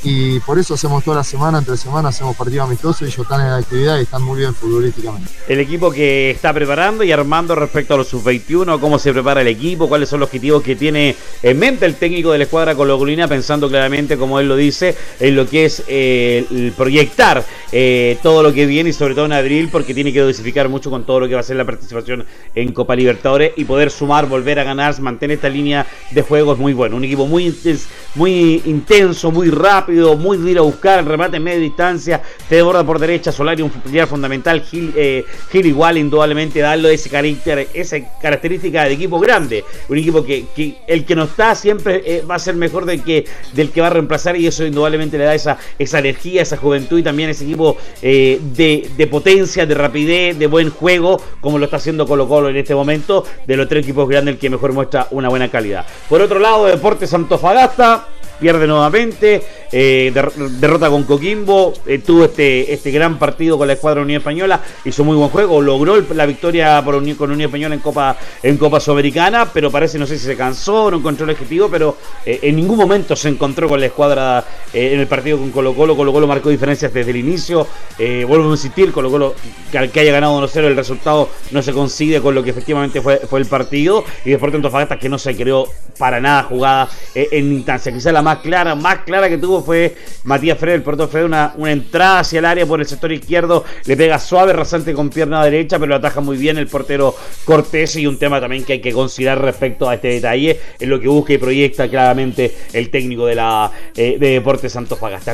y 0.03 0.39
por 0.41 0.59
eso 0.59 0.73
hacemos 0.73 1.01
toda 1.03 1.17
la 1.17 1.23
semana, 1.23 1.59
entre 1.59 1.77
semanas 1.77 2.15
hacemos 2.15 2.35
partido 2.35 2.63
amistoso 2.63 3.05
y 3.05 3.07
ellos 3.07 3.19
están 3.19 3.39
en 3.39 3.47
la 3.47 3.57
actividad 3.57 3.99
y 3.99 4.01
están 4.01 4.21
muy 4.21 4.39
bien 4.39 4.53
futbolísticamente. 4.53 5.29
El 5.47 5.59
equipo 5.61 5.91
que 5.91 6.31
está 6.31 6.51
preparando 6.53 7.05
y 7.05 7.11
armando 7.13 7.55
respecto 7.55 7.93
a 7.93 7.97
los 7.97 8.09
sub-21, 8.09 8.81
cómo 8.81 8.99
se 8.99 9.13
prepara 9.13 9.41
el 9.41 9.47
equipo, 9.47 9.87
cuáles 9.87 10.09
son 10.09 10.19
los 10.19 10.27
objetivos 10.27 10.61
que 10.61 10.75
tiene 10.75 11.15
en 11.41 11.57
mente 11.57 11.85
el 11.85 11.95
técnico 11.95 12.33
de 12.33 12.39
la 12.39 12.43
escuadra 12.43 12.75
colocolina, 12.75 13.29
pensando 13.29 13.69
claramente, 13.69 14.17
como 14.17 14.39
él 14.41 14.49
lo 14.49 14.57
dice, 14.57 14.95
en 15.21 15.35
lo 15.37 15.47
que 15.47 15.65
es 15.65 15.83
eh, 15.87 16.45
el 16.51 16.73
proyectar 16.75 17.45
eh, 17.71 18.17
todo 18.21 18.43
lo 18.43 18.53
que 18.53 18.65
viene 18.65 18.89
y 18.89 18.93
sobre 18.93 19.15
todo 19.15 19.25
en 19.25 19.33
abril, 19.33 19.69
porque 19.71 19.93
tiene 19.93 20.11
que 20.11 20.19
dosificar 20.19 20.67
mucho 20.67 20.89
con 20.89 21.05
todo 21.05 21.21
lo 21.21 21.27
que 21.29 21.35
va 21.35 21.39
a 21.39 21.43
ser 21.43 21.55
la 21.55 21.65
participación 21.65 22.25
en 22.55 22.73
Copa 22.73 22.95
Libertadores 22.95 23.53
y 23.55 23.63
poder 23.63 23.89
sumar, 23.89 24.27
volver 24.27 24.59
a 24.59 24.65
ganar, 24.65 24.99
mantener 24.99 25.35
esta 25.35 25.49
línea 25.49 25.87
de 26.11 26.21
juego 26.21 26.53
es 26.53 26.59
muy 26.59 26.73
bueno. 26.73 26.97
Un 26.97 27.05
equipo 27.05 27.25
muy 27.25 28.61
intenso, 28.65 29.31
muy 29.31 29.49
rápido 29.49 29.92
muy 30.17 30.37
de 30.37 30.51
ir 30.51 30.57
a 30.57 30.61
buscar 30.61 30.99
el 30.99 31.05
remate 31.05 31.37
en 31.37 31.43
media 31.43 31.59
distancia, 31.59 32.21
te 32.49 32.55
desborda 32.55 32.83
por 32.83 32.99
derecha, 32.99 33.31
Solari 33.31 33.61
un 33.61 33.69
pilar 33.69 34.07
fundamental, 34.07 34.61
Gil, 34.61 34.93
eh, 34.95 35.25
Gil, 35.51 35.65
igual 35.65 35.97
indudablemente 35.97 36.59
darle 36.59 36.93
ese 36.93 37.09
carácter, 37.09 37.67
esa 37.73 37.97
característica 38.19 38.83
de 38.85 38.93
equipo 38.93 39.19
grande, 39.19 39.63
un 39.89 39.97
equipo 39.97 40.23
que, 40.25 40.45
el 40.87 41.05
que 41.05 41.15
no 41.15 41.23
está 41.23 41.55
siempre 41.55 42.01
eh, 42.05 42.23
va 42.29 42.35
a 42.35 42.39
ser 42.39 42.55
mejor 42.55 42.85
del 42.85 43.03
que, 43.03 43.25
del 43.53 43.71
que 43.71 43.81
va 43.81 43.87
a 43.87 43.91
reemplazar 43.91 44.35
y 44.35 44.47
eso 44.47 44.65
indudablemente 44.65 45.17
le 45.17 45.25
da 45.25 45.35
esa, 45.35 45.57
esa 45.77 45.99
energía, 45.99 46.41
esa 46.41 46.57
juventud 46.57 46.99
y 46.99 47.03
también 47.03 47.29
ese 47.29 47.43
equipo 47.43 47.77
eh, 48.01 48.39
de, 48.55 48.89
de, 48.97 49.07
potencia, 49.07 49.65
de 49.65 49.75
rapidez, 49.75 50.37
de 50.37 50.47
buen 50.47 50.69
juego, 50.69 51.21
como 51.39 51.57
lo 51.57 51.65
está 51.65 51.77
haciendo 51.77 52.07
Colo 52.07 52.27
Colo 52.27 52.49
en 52.49 52.57
este 52.57 52.75
momento, 52.75 53.25
de 53.45 53.57
los 53.57 53.67
tres 53.67 53.83
equipos 53.83 54.07
grandes 54.09 54.33
el 54.33 54.39
que 54.39 54.49
mejor 54.49 54.73
muestra 54.73 55.07
una 55.11 55.29
buena 55.29 55.49
calidad. 55.49 55.85
Por 56.09 56.21
otro 56.21 56.39
lado, 56.39 56.65
Deportes 56.65 57.13
Antofagasta 57.13 58.07
pierde 58.39 58.67
nuevamente, 58.67 59.43
eh, 59.75 60.13
derrota 60.59 60.89
con 60.89 61.03
Coquimbo, 61.03 61.73
eh, 61.87 61.99
tuvo 61.99 62.25
este, 62.25 62.71
este 62.71 62.91
gran 62.91 63.17
partido 63.17 63.57
con 63.57 63.67
la 63.67 63.73
escuadra 63.73 64.01
Unión 64.01 64.19
Española, 64.19 64.61
hizo 64.85 65.03
muy 65.03 65.15
buen 65.15 65.29
juego, 65.29 65.61
logró 65.61 65.99
la 66.13 66.25
victoria 66.25 66.81
por 66.83 66.93
con 67.15 67.31
Unión 67.31 67.49
Española 67.49 67.75
en 67.75 67.81
Copa 67.81 68.15
en 68.41 68.57
Copa 68.57 68.79
Sudamericana, 68.79 69.47
pero 69.51 69.71
parece, 69.71 69.97
no 69.97 70.05
sé 70.05 70.17
si 70.17 70.25
se 70.25 70.37
cansó, 70.37 70.91
no 70.91 70.97
encontró 70.97 71.25
el 71.25 71.31
objetivo, 71.31 71.69
pero 71.69 71.97
eh, 72.25 72.39
en 72.43 72.55
ningún 72.55 72.77
momento 72.77 73.15
se 73.15 73.29
encontró 73.29 73.67
con 73.67 73.79
la 73.79 73.87
escuadra 73.87 74.45
en 74.73 74.99
el 74.99 75.07
partido 75.07 75.37
con 75.37 75.51
Colo 75.51 75.73
Colo, 75.73 75.95
Colo 75.95 76.13
Colo 76.13 76.27
marcó 76.27 76.49
diferencias 76.49 76.93
desde 76.93 77.11
el 77.11 77.17
inicio, 77.17 77.67
vuelvo 77.97 78.49
a 78.49 78.51
insistir, 78.51 78.91
Colo 78.91 79.09
Colo 79.09 79.35
que 79.71 79.77
al 79.77 79.91
que 79.91 80.01
haya 80.01 80.11
ganado 80.11 80.39
1-0 80.41 80.65
el 80.65 80.75
resultado 80.75 81.29
no 81.51 81.61
se 81.61 81.73
consigue 81.73 82.21
con 82.21 82.35
lo 82.35 82.43
que 82.43 82.51
efectivamente 82.51 83.01
fue, 83.01 83.17
fue 83.17 83.39
el 83.39 83.45
partido, 83.45 84.03
y 84.25 84.31
después 84.31 84.51
de 84.51 84.57
Antofagasta 84.57 84.97
que 84.97 85.09
no 85.09 85.17
se 85.17 85.35
creó 85.35 85.67
para 85.97 86.19
nada 86.19 86.43
jugada 86.43 86.89
en 87.13 87.53
instancia, 87.53 87.91
quizás 87.91 88.13
la 88.13 88.22
más 88.23 88.39
clara, 88.39 88.75
más 88.75 88.99
clara 88.99 89.29
que 89.29 89.37
tuvo 89.37 89.61
fue 89.61 89.95
Matías 90.23 90.57
Fred, 90.57 90.73
el 90.73 90.81
portero 90.81 91.07
Fred, 91.07 91.25
una, 91.25 91.53
una 91.57 91.71
entrada 91.71 92.19
hacia 92.19 92.39
el 92.39 92.45
área 92.45 92.65
por 92.65 92.79
el 92.79 92.87
sector 92.87 93.11
izquierdo, 93.11 93.63
le 93.85 93.95
pega 93.95 94.19
suave, 94.19 94.53
rasante 94.53 94.93
con 94.93 95.09
pierna 95.09 95.43
derecha, 95.43 95.77
pero 95.77 95.89
lo 95.89 95.95
ataja 95.95 96.21
muy 96.21 96.37
bien 96.37 96.57
el 96.57 96.67
portero 96.67 97.15
Cortés 97.45 97.95
y 97.97 98.07
un 98.07 98.17
tema 98.17 98.41
también 98.41 98.63
que 98.63 98.73
hay 98.73 98.81
que 98.81 98.93
considerar 98.93 99.41
respecto 99.41 99.89
a 99.89 99.95
este 99.95 100.07
detalle, 100.07 100.59
en 100.79 100.89
lo 100.89 100.99
que 100.99 101.07
busca 101.07 101.33
y 101.33 101.37
proyecta 101.37 101.87
claramente 101.87 102.55
el 102.73 102.89
técnico 102.89 103.25
de 103.25 103.35
la 103.35 103.71
eh, 103.95 104.17
de 104.19 104.29
Deportes. 104.29 104.77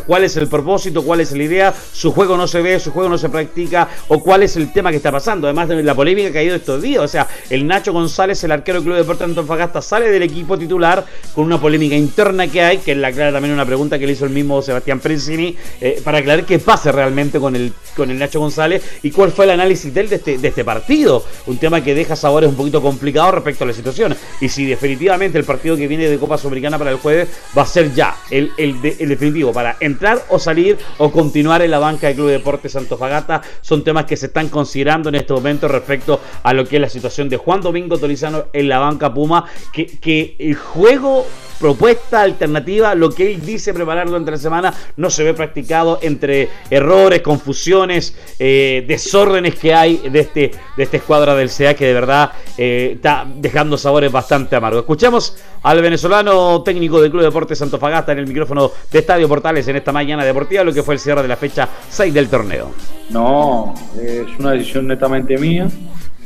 ¿Cuál 0.05 0.23
es 0.23 0.37
el 0.37 0.47
propósito? 0.47 1.03
¿Cuál 1.03 1.21
es 1.21 1.31
la 1.31 1.43
idea? 1.43 1.73
Su 1.93 2.11
juego 2.11 2.35
no 2.35 2.47
se 2.47 2.61
ve, 2.61 2.79
su 2.79 2.91
juego 2.91 3.09
no 3.09 3.17
se 3.17 3.29
practica, 3.29 3.87
o 4.07 4.21
cuál 4.21 4.43
es 4.43 4.55
el 4.55 4.73
tema 4.73 4.89
que 4.91 4.97
está 4.97 5.11
pasando, 5.11 5.47
además 5.47 5.69
de 5.69 5.83
la 5.83 5.95
polémica 5.95 6.31
que 6.31 6.39
ha 6.39 6.43
ido 6.43 6.55
estos 6.55 6.81
días, 6.81 7.03
o 7.03 7.07
sea, 7.07 7.27
el 7.49 7.67
Nacho 7.67 7.93
González, 7.93 8.43
el 8.43 8.51
arquero 8.51 8.79
del 8.79 8.83
Club 8.83 8.95
de 8.95 9.01
Deportes 9.01 9.25
Antofagasta, 9.25 9.81
sale 9.81 10.09
del 10.09 10.23
equipo 10.23 10.57
titular 10.57 11.05
con 11.33 11.45
una 11.45 11.59
polémica 11.59 11.95
interna 11.95 12.47
que 12.47 12.61
hay, 12.61 12.78
que 12.81 12.95
la 12.95 13.09
aclara 13.09 13.31
también 13.31 13.53
una 13.53 13.65
pregunta 13.65 13.99
que 13.99 14.05
le 14.05 14.13
hizo 14.13 14.25
el 14.25 14.31
mismo 14.31 14.61
Sebastián 14.61 14.99
Princini, 14.99 15.55
eh, 15.81 16.01
para 16.03 16.19
aclarar 16.19 16.45
qué 16.45 16.59
pasa 16.59 16.91
realmente 16.91 17.39
con 17.39 17.55
el, 17.55 17.73
con 17.95 18.09
el 18.09 18.19
Nacho 18.19 18.39
González 18.39 18.99
y 19.03 19.11
cuál 19.11 19.31
fue 19.31 19.45
el 19.45 19.51
análisis 19.51 19.93
de 19.93 20.01
él 20.01 20.09
de 20.09 20.15
este, 20.17 20.37
de 20.37 20.47
este 20.47 20.63
partido. 20.63 21.23
Un 21.47 21.57
tema 21.57 21.83
que 21.83 21.95
deja 21.95 22.15
sabores 22.15 22.49
un 22.49 22.55
poquito 22.55 22.81
complicados 22.81 23.33
respecto 23.33 23.63
a 23.63 23.67
la 23.67 23.73
situación. 23.73 24.15
Y 24.41 24.49
si 24.49 24.65
definitivamente 24.65 25.37
el 25.37 25.43
partido 25.43 25.75
que 25.75 25.87
viene 25.87 26.07
de 26.07 26.17
Copa 26.17 26.37
Sudamericana 26.37 26.77
para 26.77 26.91
el 26.91 26.97
jueves 26.97 27.29
va 27.57 27.63
a 27.63 27.65
ser 27.65 27.93
ya 27.93 28.15
el, 28.29 28.51
el, 28.57 28.81
definitivo 28.81 29.51
para 29.51 29.77
entrar 29.79 30.25
o 30.29 30.39
salir 30.39 30.77
o 30.97 31.11
continuar 31.11 31.61
en 31.61 31.71
la 31.71 31.79
banca 31.79 32.07
del 32.07 32.15
Club 32.15 32.27
de 32.27 32.33
Deportes 32.33 32.71
Santofagata, 32.71 33.41
son 33.61 33.83
temas 33.83 34.05
que 34.05 34.17
se 34.17 34.27
están 34.27 34.49
considerando 34.49 35.09
en 35.09 35.15
este 35.15 35.33
momento 35.33 35.67
respecto 35.67 36.19
a 36.43 36.53
lo 36.53 36.65
que 36.65 36.77
es 36.77 36.81
la 36.81 36.89
situación 36.89 37.29
de 37.29 37.37
Juan 37.37 37.61
Domingo 37.61 37.97
Tolizano 37.97 38.45
en 38.53 38.69
la 38.69 38.79
banca 38.79 39.13
Puma, 39.13 39.45
que, 39.73 39.85
que 39.85 40.35
el 40.39 40.55
juego 40.55 41.25
propuesta 41.59 42.21
alternativa, 42.21 42.95
lo 42.95 43.11
que 43.11 43.31
él 43.33 43.45
dice 43.45 43.73
preparar 43.73 44.07
durante 44.07 44.31
la 44.31 44.37
semana, 44.37 44.73
no 44.97 45.09
se 45.09 45.23
ve 45.23 45.33
practicado 45.33 45.99
entre 46.01 46.49
errores, 46.69 47.21
confusiones, 47.21 48.15
eh, 48.39 48.85
desórdenes 48.87 49.55
que 49.55 49.73
hay 49.73 49.97
de 49.97 50.19
este 50.19 50.51
de 50.77 50.83
esta 50.83 50.97
escuadra 50.97 51.35
del 51.35 51.49
CA 51.49 51.73
que 51.73 51.85
de 51.85 51.93
verdad 51.93 52.31
eh, 52.57 52.93
está 52.95 53.27
dejando 53.35 53.77
sabores 53.77 54.11
bastante 54.11 54.55
amargos. 54.55 54.81
Escuchamos 54.81 55.35
al 55.63 55.81
venezolano 55.81 56.61
técnico 56.63 57.01
del 57.01 57.11
Club 57.11 57.23
Deportes 57.23 57.57
Santofagasta 57.57 58.13
en 58.13 58.19
el 58.19 58.27
micrófono 58.27 58.71
de 58.91 58.99
Estadio 58.99 59.27
Portales 59.27 59.67
en 59.67 59.75
esta 59.75 59.91
mañana 59.91 60.23
deportiva, 60.23 60.63
lo 60.63 60.73
que 60.73 60.83
fue 60.83 60.95
el 60.95 60.99
cierre 60.99 61.21
de 61.21 61.27
la 61.27 61.35
fecha 61.35 61.67
6 61.89 62.13
del 62.13 62.29
torneo. 62.29 62.71
No, 63.09 63.73
es 64.01 64.27
una 64.39 64.51
decisión 64.51 64.87
netamente 64.87 65.37
mía. 65.37 65.67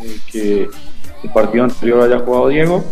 eh, 0.01 0.17
que 0.31 0.69
el 1.23 1.31
partido 1.33 1.63
anterior 1.63 2.01
haya 2.01 2.19
jugado 2.19 2.49
Diego. 2.49 2.83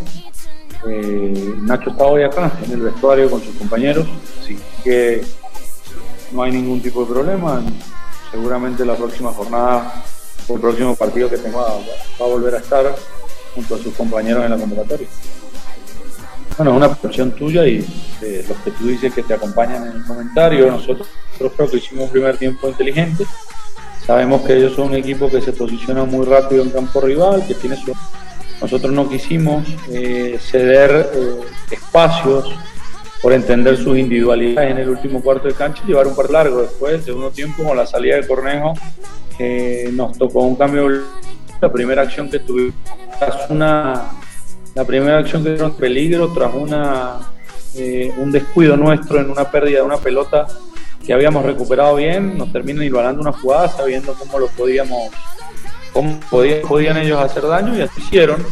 Eh, 0.87 1.55
Nacho 1.61 1.91
está 1.91 2.05
hoy 2.05 2.23
acá 2.23 2.51
en 2.65 2.71
el 2.71 2.81
vestuario 2.81 3.29
con 3.29 3.41
sus 3.41 3.55
compañeros, 3.55 4.07
así 4.41 4.57
que 4.83 5.23
no 6.31 6.43
hay 6.43 6.51
ningún 6.51 6.81
tipo 6.81 7.05
de 7.05 7.13
problema. 7.13 7.61
Seguramente 8.31 8.85
la 8.85 8.95
próxima 8.95 9.31
jornada 9.31 10.03
o 10.47 10.55
el 10.55 10.61
próximo 10.61 10.95
partido 10.95 11.29
que 11.29 11.37
tenga 11.37 11.57
va, 11.57 11.77
a 12.19 12.23
volver 12.23 12.55
a 12.55 12.57
estar 12.57 12.95
junto 13.53 13.75
a 13.75 13.77
sus 13.77 13.93
compañeros 13.93 14.43
en 14.43 14.51
la 14.51 14.57
convocatoria. 14.57 15.07
Bueno, 16.57 16.71
es 16.71 16.77
una 16.77 16.89
percepción 16.89 17.31
tuya 17.31 17.65
y 17.65 17.79
de 18.19 18.45
los 18.47 18.57
que 18.59 18.71
tú 18.71 18.87
dices 18.87 19.13
que 19.13 19.23
te 19.23 19.33
acompañan 19.33 19.87
en 19.87 19.97
el 19.97 20.05
comentario. 20.05 20.71
Nosotros, 20.71 21.07
creo 21.37 21.69
que 21.69 21.77
hicimos 21.77 22.05
un 22.05 22.11
primer 22.11 22.37
tiempo 22.37 22.67
inteligente. 22.69 23.25
Sabemos 24.05 24.41
que 24.41 24.57
ellos 24.57 24.73
son 24.75 24.87
un 24.89 24.95
equipo 24.95 25.29
que 25.29 25.41
se 25.41 25.53
posiciona 25.53 26.05
muy 26.05 26.25
rápido 26.25 26.63
en 26.63 26.69
campo 26.71 27.01
rival, 27.01 27.45
que 27.45 27.53
tiene 27.55 27.75
su... 27.77 27.93
Nosotros 28.61 28.91
no 28.93 29.09
quisimos 29.09 29.67
eh, 29.89 30.37
ceder 30.39 31.09
eh, 31.13 31.41
espacios 31.71 32.53
por 33.21 33.33
entender 33.33 33.77
sus 33.77 33.97
individualidades 33.97 34.71
en 34.71 34.77
el 34.79 34.89
último 34.89 35.21
cuarto 35.21 35.47
de 35.47 35.53
cancha 35.53 35.83
y 35.83 35.89
llevar 35.89 36.07
un 36.07 36.15
par 36.15 36.29
largo. 36.29 36.61
Después, 36.61 36.93
el 36.93 37.03
segundo 37.03 37.31
tiempo, 37.31 37.63
con 37.63 37.77
la 37.77 37.85
salida 37.85 38.15
de 38.15 38.27
Cornejo, 38.27 38.73
eh, 39.37 39.89
nos 39.93 40.17
tocó 40.17 40.41
un 40.41 40.55
cambio. 40.55 40.89
La 41.59 41.71
primera 41.71 42.01
acción 42.01 42.29
que 42.29 42.39
tuvimos 42.39 42.73
tras 43.19 43.49
una. 43.49 44.09
La 44.73 44.85
primera 44.85 45.19
acción 45.19 45.43
que 45.43 45.51
tuvimos 45.51 45.77
peligro 45.77 46.31
tras 46.33 46.53
una, 46.55 47.19
eh, 47.75 48.11
un 48.17 48.31
descuido 48.31 48.77
nuestro 48.77 49.19
en 49.19 49.29
una 49.29 49.51
pérdida 49.51 49.79
de 49.79 49.83
una 49.83 49.97
pelota 49.97 50.47
que 51.05 51.13
habíamos 51.13 51.43
recuperado 51.45 51.95
bien, 51.95 52.37
nos 52.37 52.51
terminan 52.51 52.83
igualando 52.83 53.21
una 53.21 53.31
jugada 53.31 53.67
sabiendo 53.67 54.13
cómo 54.13 54.39
lo 54.39 54.47
podíamos, 54.47 55.11
cómo 55.93 56.19
podían, 56.29 56.61
podían 56.61 56.97
ellos 56.97 57.19
hacer 57.19 57.43
daño 57.47 57.75
y 57.75 57.81
así 57.81 58.01
hicieron. 58.01 58.45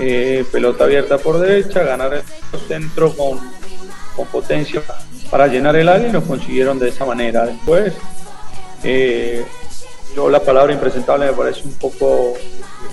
Eh, 0.00 0.44
pelota 0.52 0.84
abierta 0.84 1.18
por 1.18 1.40
derecha, 1.40 1.82
ganar 1.82 2.14
el 2.14 2.60
centro 2.68 3.12
con 3.16 3.40
con 4.18 4.26
potencia 4.26 4.82
para 5.30 5.46
llenar 5.46 5.76
el 5.76 5.88
área 5.88 6.08
y 6.08 6.12
nos 6.12 6.24
consiguieron 6.24 6.78
de 6.78 6.88
esa 6.88 7.06
manera. 7.06 7.46
Después, 7.46 7.94
eh, 8.82 9.44
yo 10.14 10.28
la 10.28 10.40
palabra 10.40 10.72
impresentable 10.72 11.26
me 11.26 11.32
parece 11.32 11.62
un 11.64 11.74
poco 11.74 12.34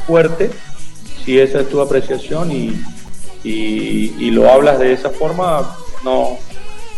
fuerte, 0.06 0.52
si 1.24 1.40
esa 1.40 1.62
es 1.62 1.70
tu 1.70 1.82
apreciación 1.82 2.52
y, 2.52 2.80
y, 3.44 4.32
lo 4.32 4.52
hablas 4.52 4.80
de 4.80 4.94
esa 4.94 5.10
forma, 5.10 5.76
no, 6.04 6.38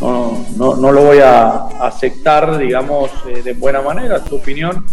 no, 0.01 0.46
no, 0.58 0.75
no 0.75 0.91
lo 0.91 1.03
voy 1.03 1.20
a 1.20 1.67
aceptar, 1.79 2.58
digamos, 2.58 3.10
eh, 3.27 3.41
de 3.44 3.53
buena 3.53 3.82
manera, 3.82 4.24
tu 4.24 4.36
opinión. 4.36 4.86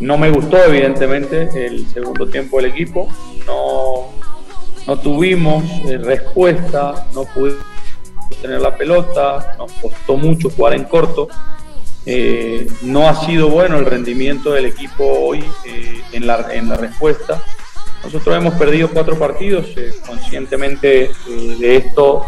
No 0.00 0.16
me 0.16 0.30
gustó, 0.30 0.62
evidentemente, 0.62 1.66
el 1.66 1.86
segundo 1.88 2.26
tiempo 2.28 2.58
del 2.58 2.70
equipo. 2.70 3.08
No, 3.46 4.12
no 4.86 4.98
tuvimos 5.00 5.64
eh, 5.86 5.98
respuesta, 5.98 7.06
no 7.14 7.24
pudimos 7.24 7.64
tener 8.40 8.60
la 8.60 8.76
pelota, 8.76 9.56
nos 9.58 9.72
costó 9.72 10.16
mucho 10.16 10.50
jugar 10.50 10.74
en 10.74 10.84
corto. 10.84 11.28
Eh, 12.06 12.66
no 12.82 13.06
ha 13.08 13.14
sido 13.26 13.50
bueno 13.50 13.76
el 13.78 13.84
rendimiento 13.84 14.52
del 14.52 14.66
equipo 14.66 15.04
hoy 15.04 15.44
eh, 15.66 16.00
en, 16.12 16.26
la, 16.26 16.46
en 16.54 16.68
la 16.68 16.76
respuesta. 16.76 17.42
Nosotros 18.02 18.34
hemos 18.34 18.54
perdido 18.54 18.88
cuatro 18.88 19.18
partidos, 19.18 19.66
eh, 19.76 19.92
conscientemente 20.06 21.10
de 21.26 21.76
esto 21.76 22.24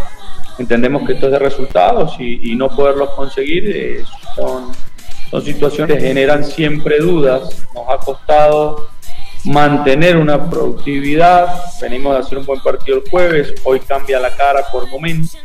entendemos 0.59 1.07
que 1.07 1.15
esto 1.15 1.27
es 1.27 1.33
de 1.33 1.39
resultados 1.39 2.17
y, 2.19 2.55
no 2.57 2.69
poderlos 2.69 3.11
conseguir 3.11 4.05
son, 4.37 4.71
son 5.31 5.43
situaciones 5.43 5.97
que 5.97 6.09
generan 6.09 6.45
siempre 6.45 6.99
dudas. 6.99 7.65
Nos 7.75 7.85
ha 7.89 7.99
costado 7.99 8.89
mantener 9.45 10.17
una 10.17 10.51
productividad, 10.51 11.47
venimos 11.81 12.15
de 12.15 12.21
hacer 12.21 12.39
un 12.39 12.47
buen 12.47 12.61
partido 12.61 12.99
el 12.99 13.11
jueves, 13.11 13.55
hoy 13.65 13.81
cambia 13.81 14.21
la 14.21 14.35
cara 14.37 14.65
por 14.71 14.87
momentos 14.89 15.37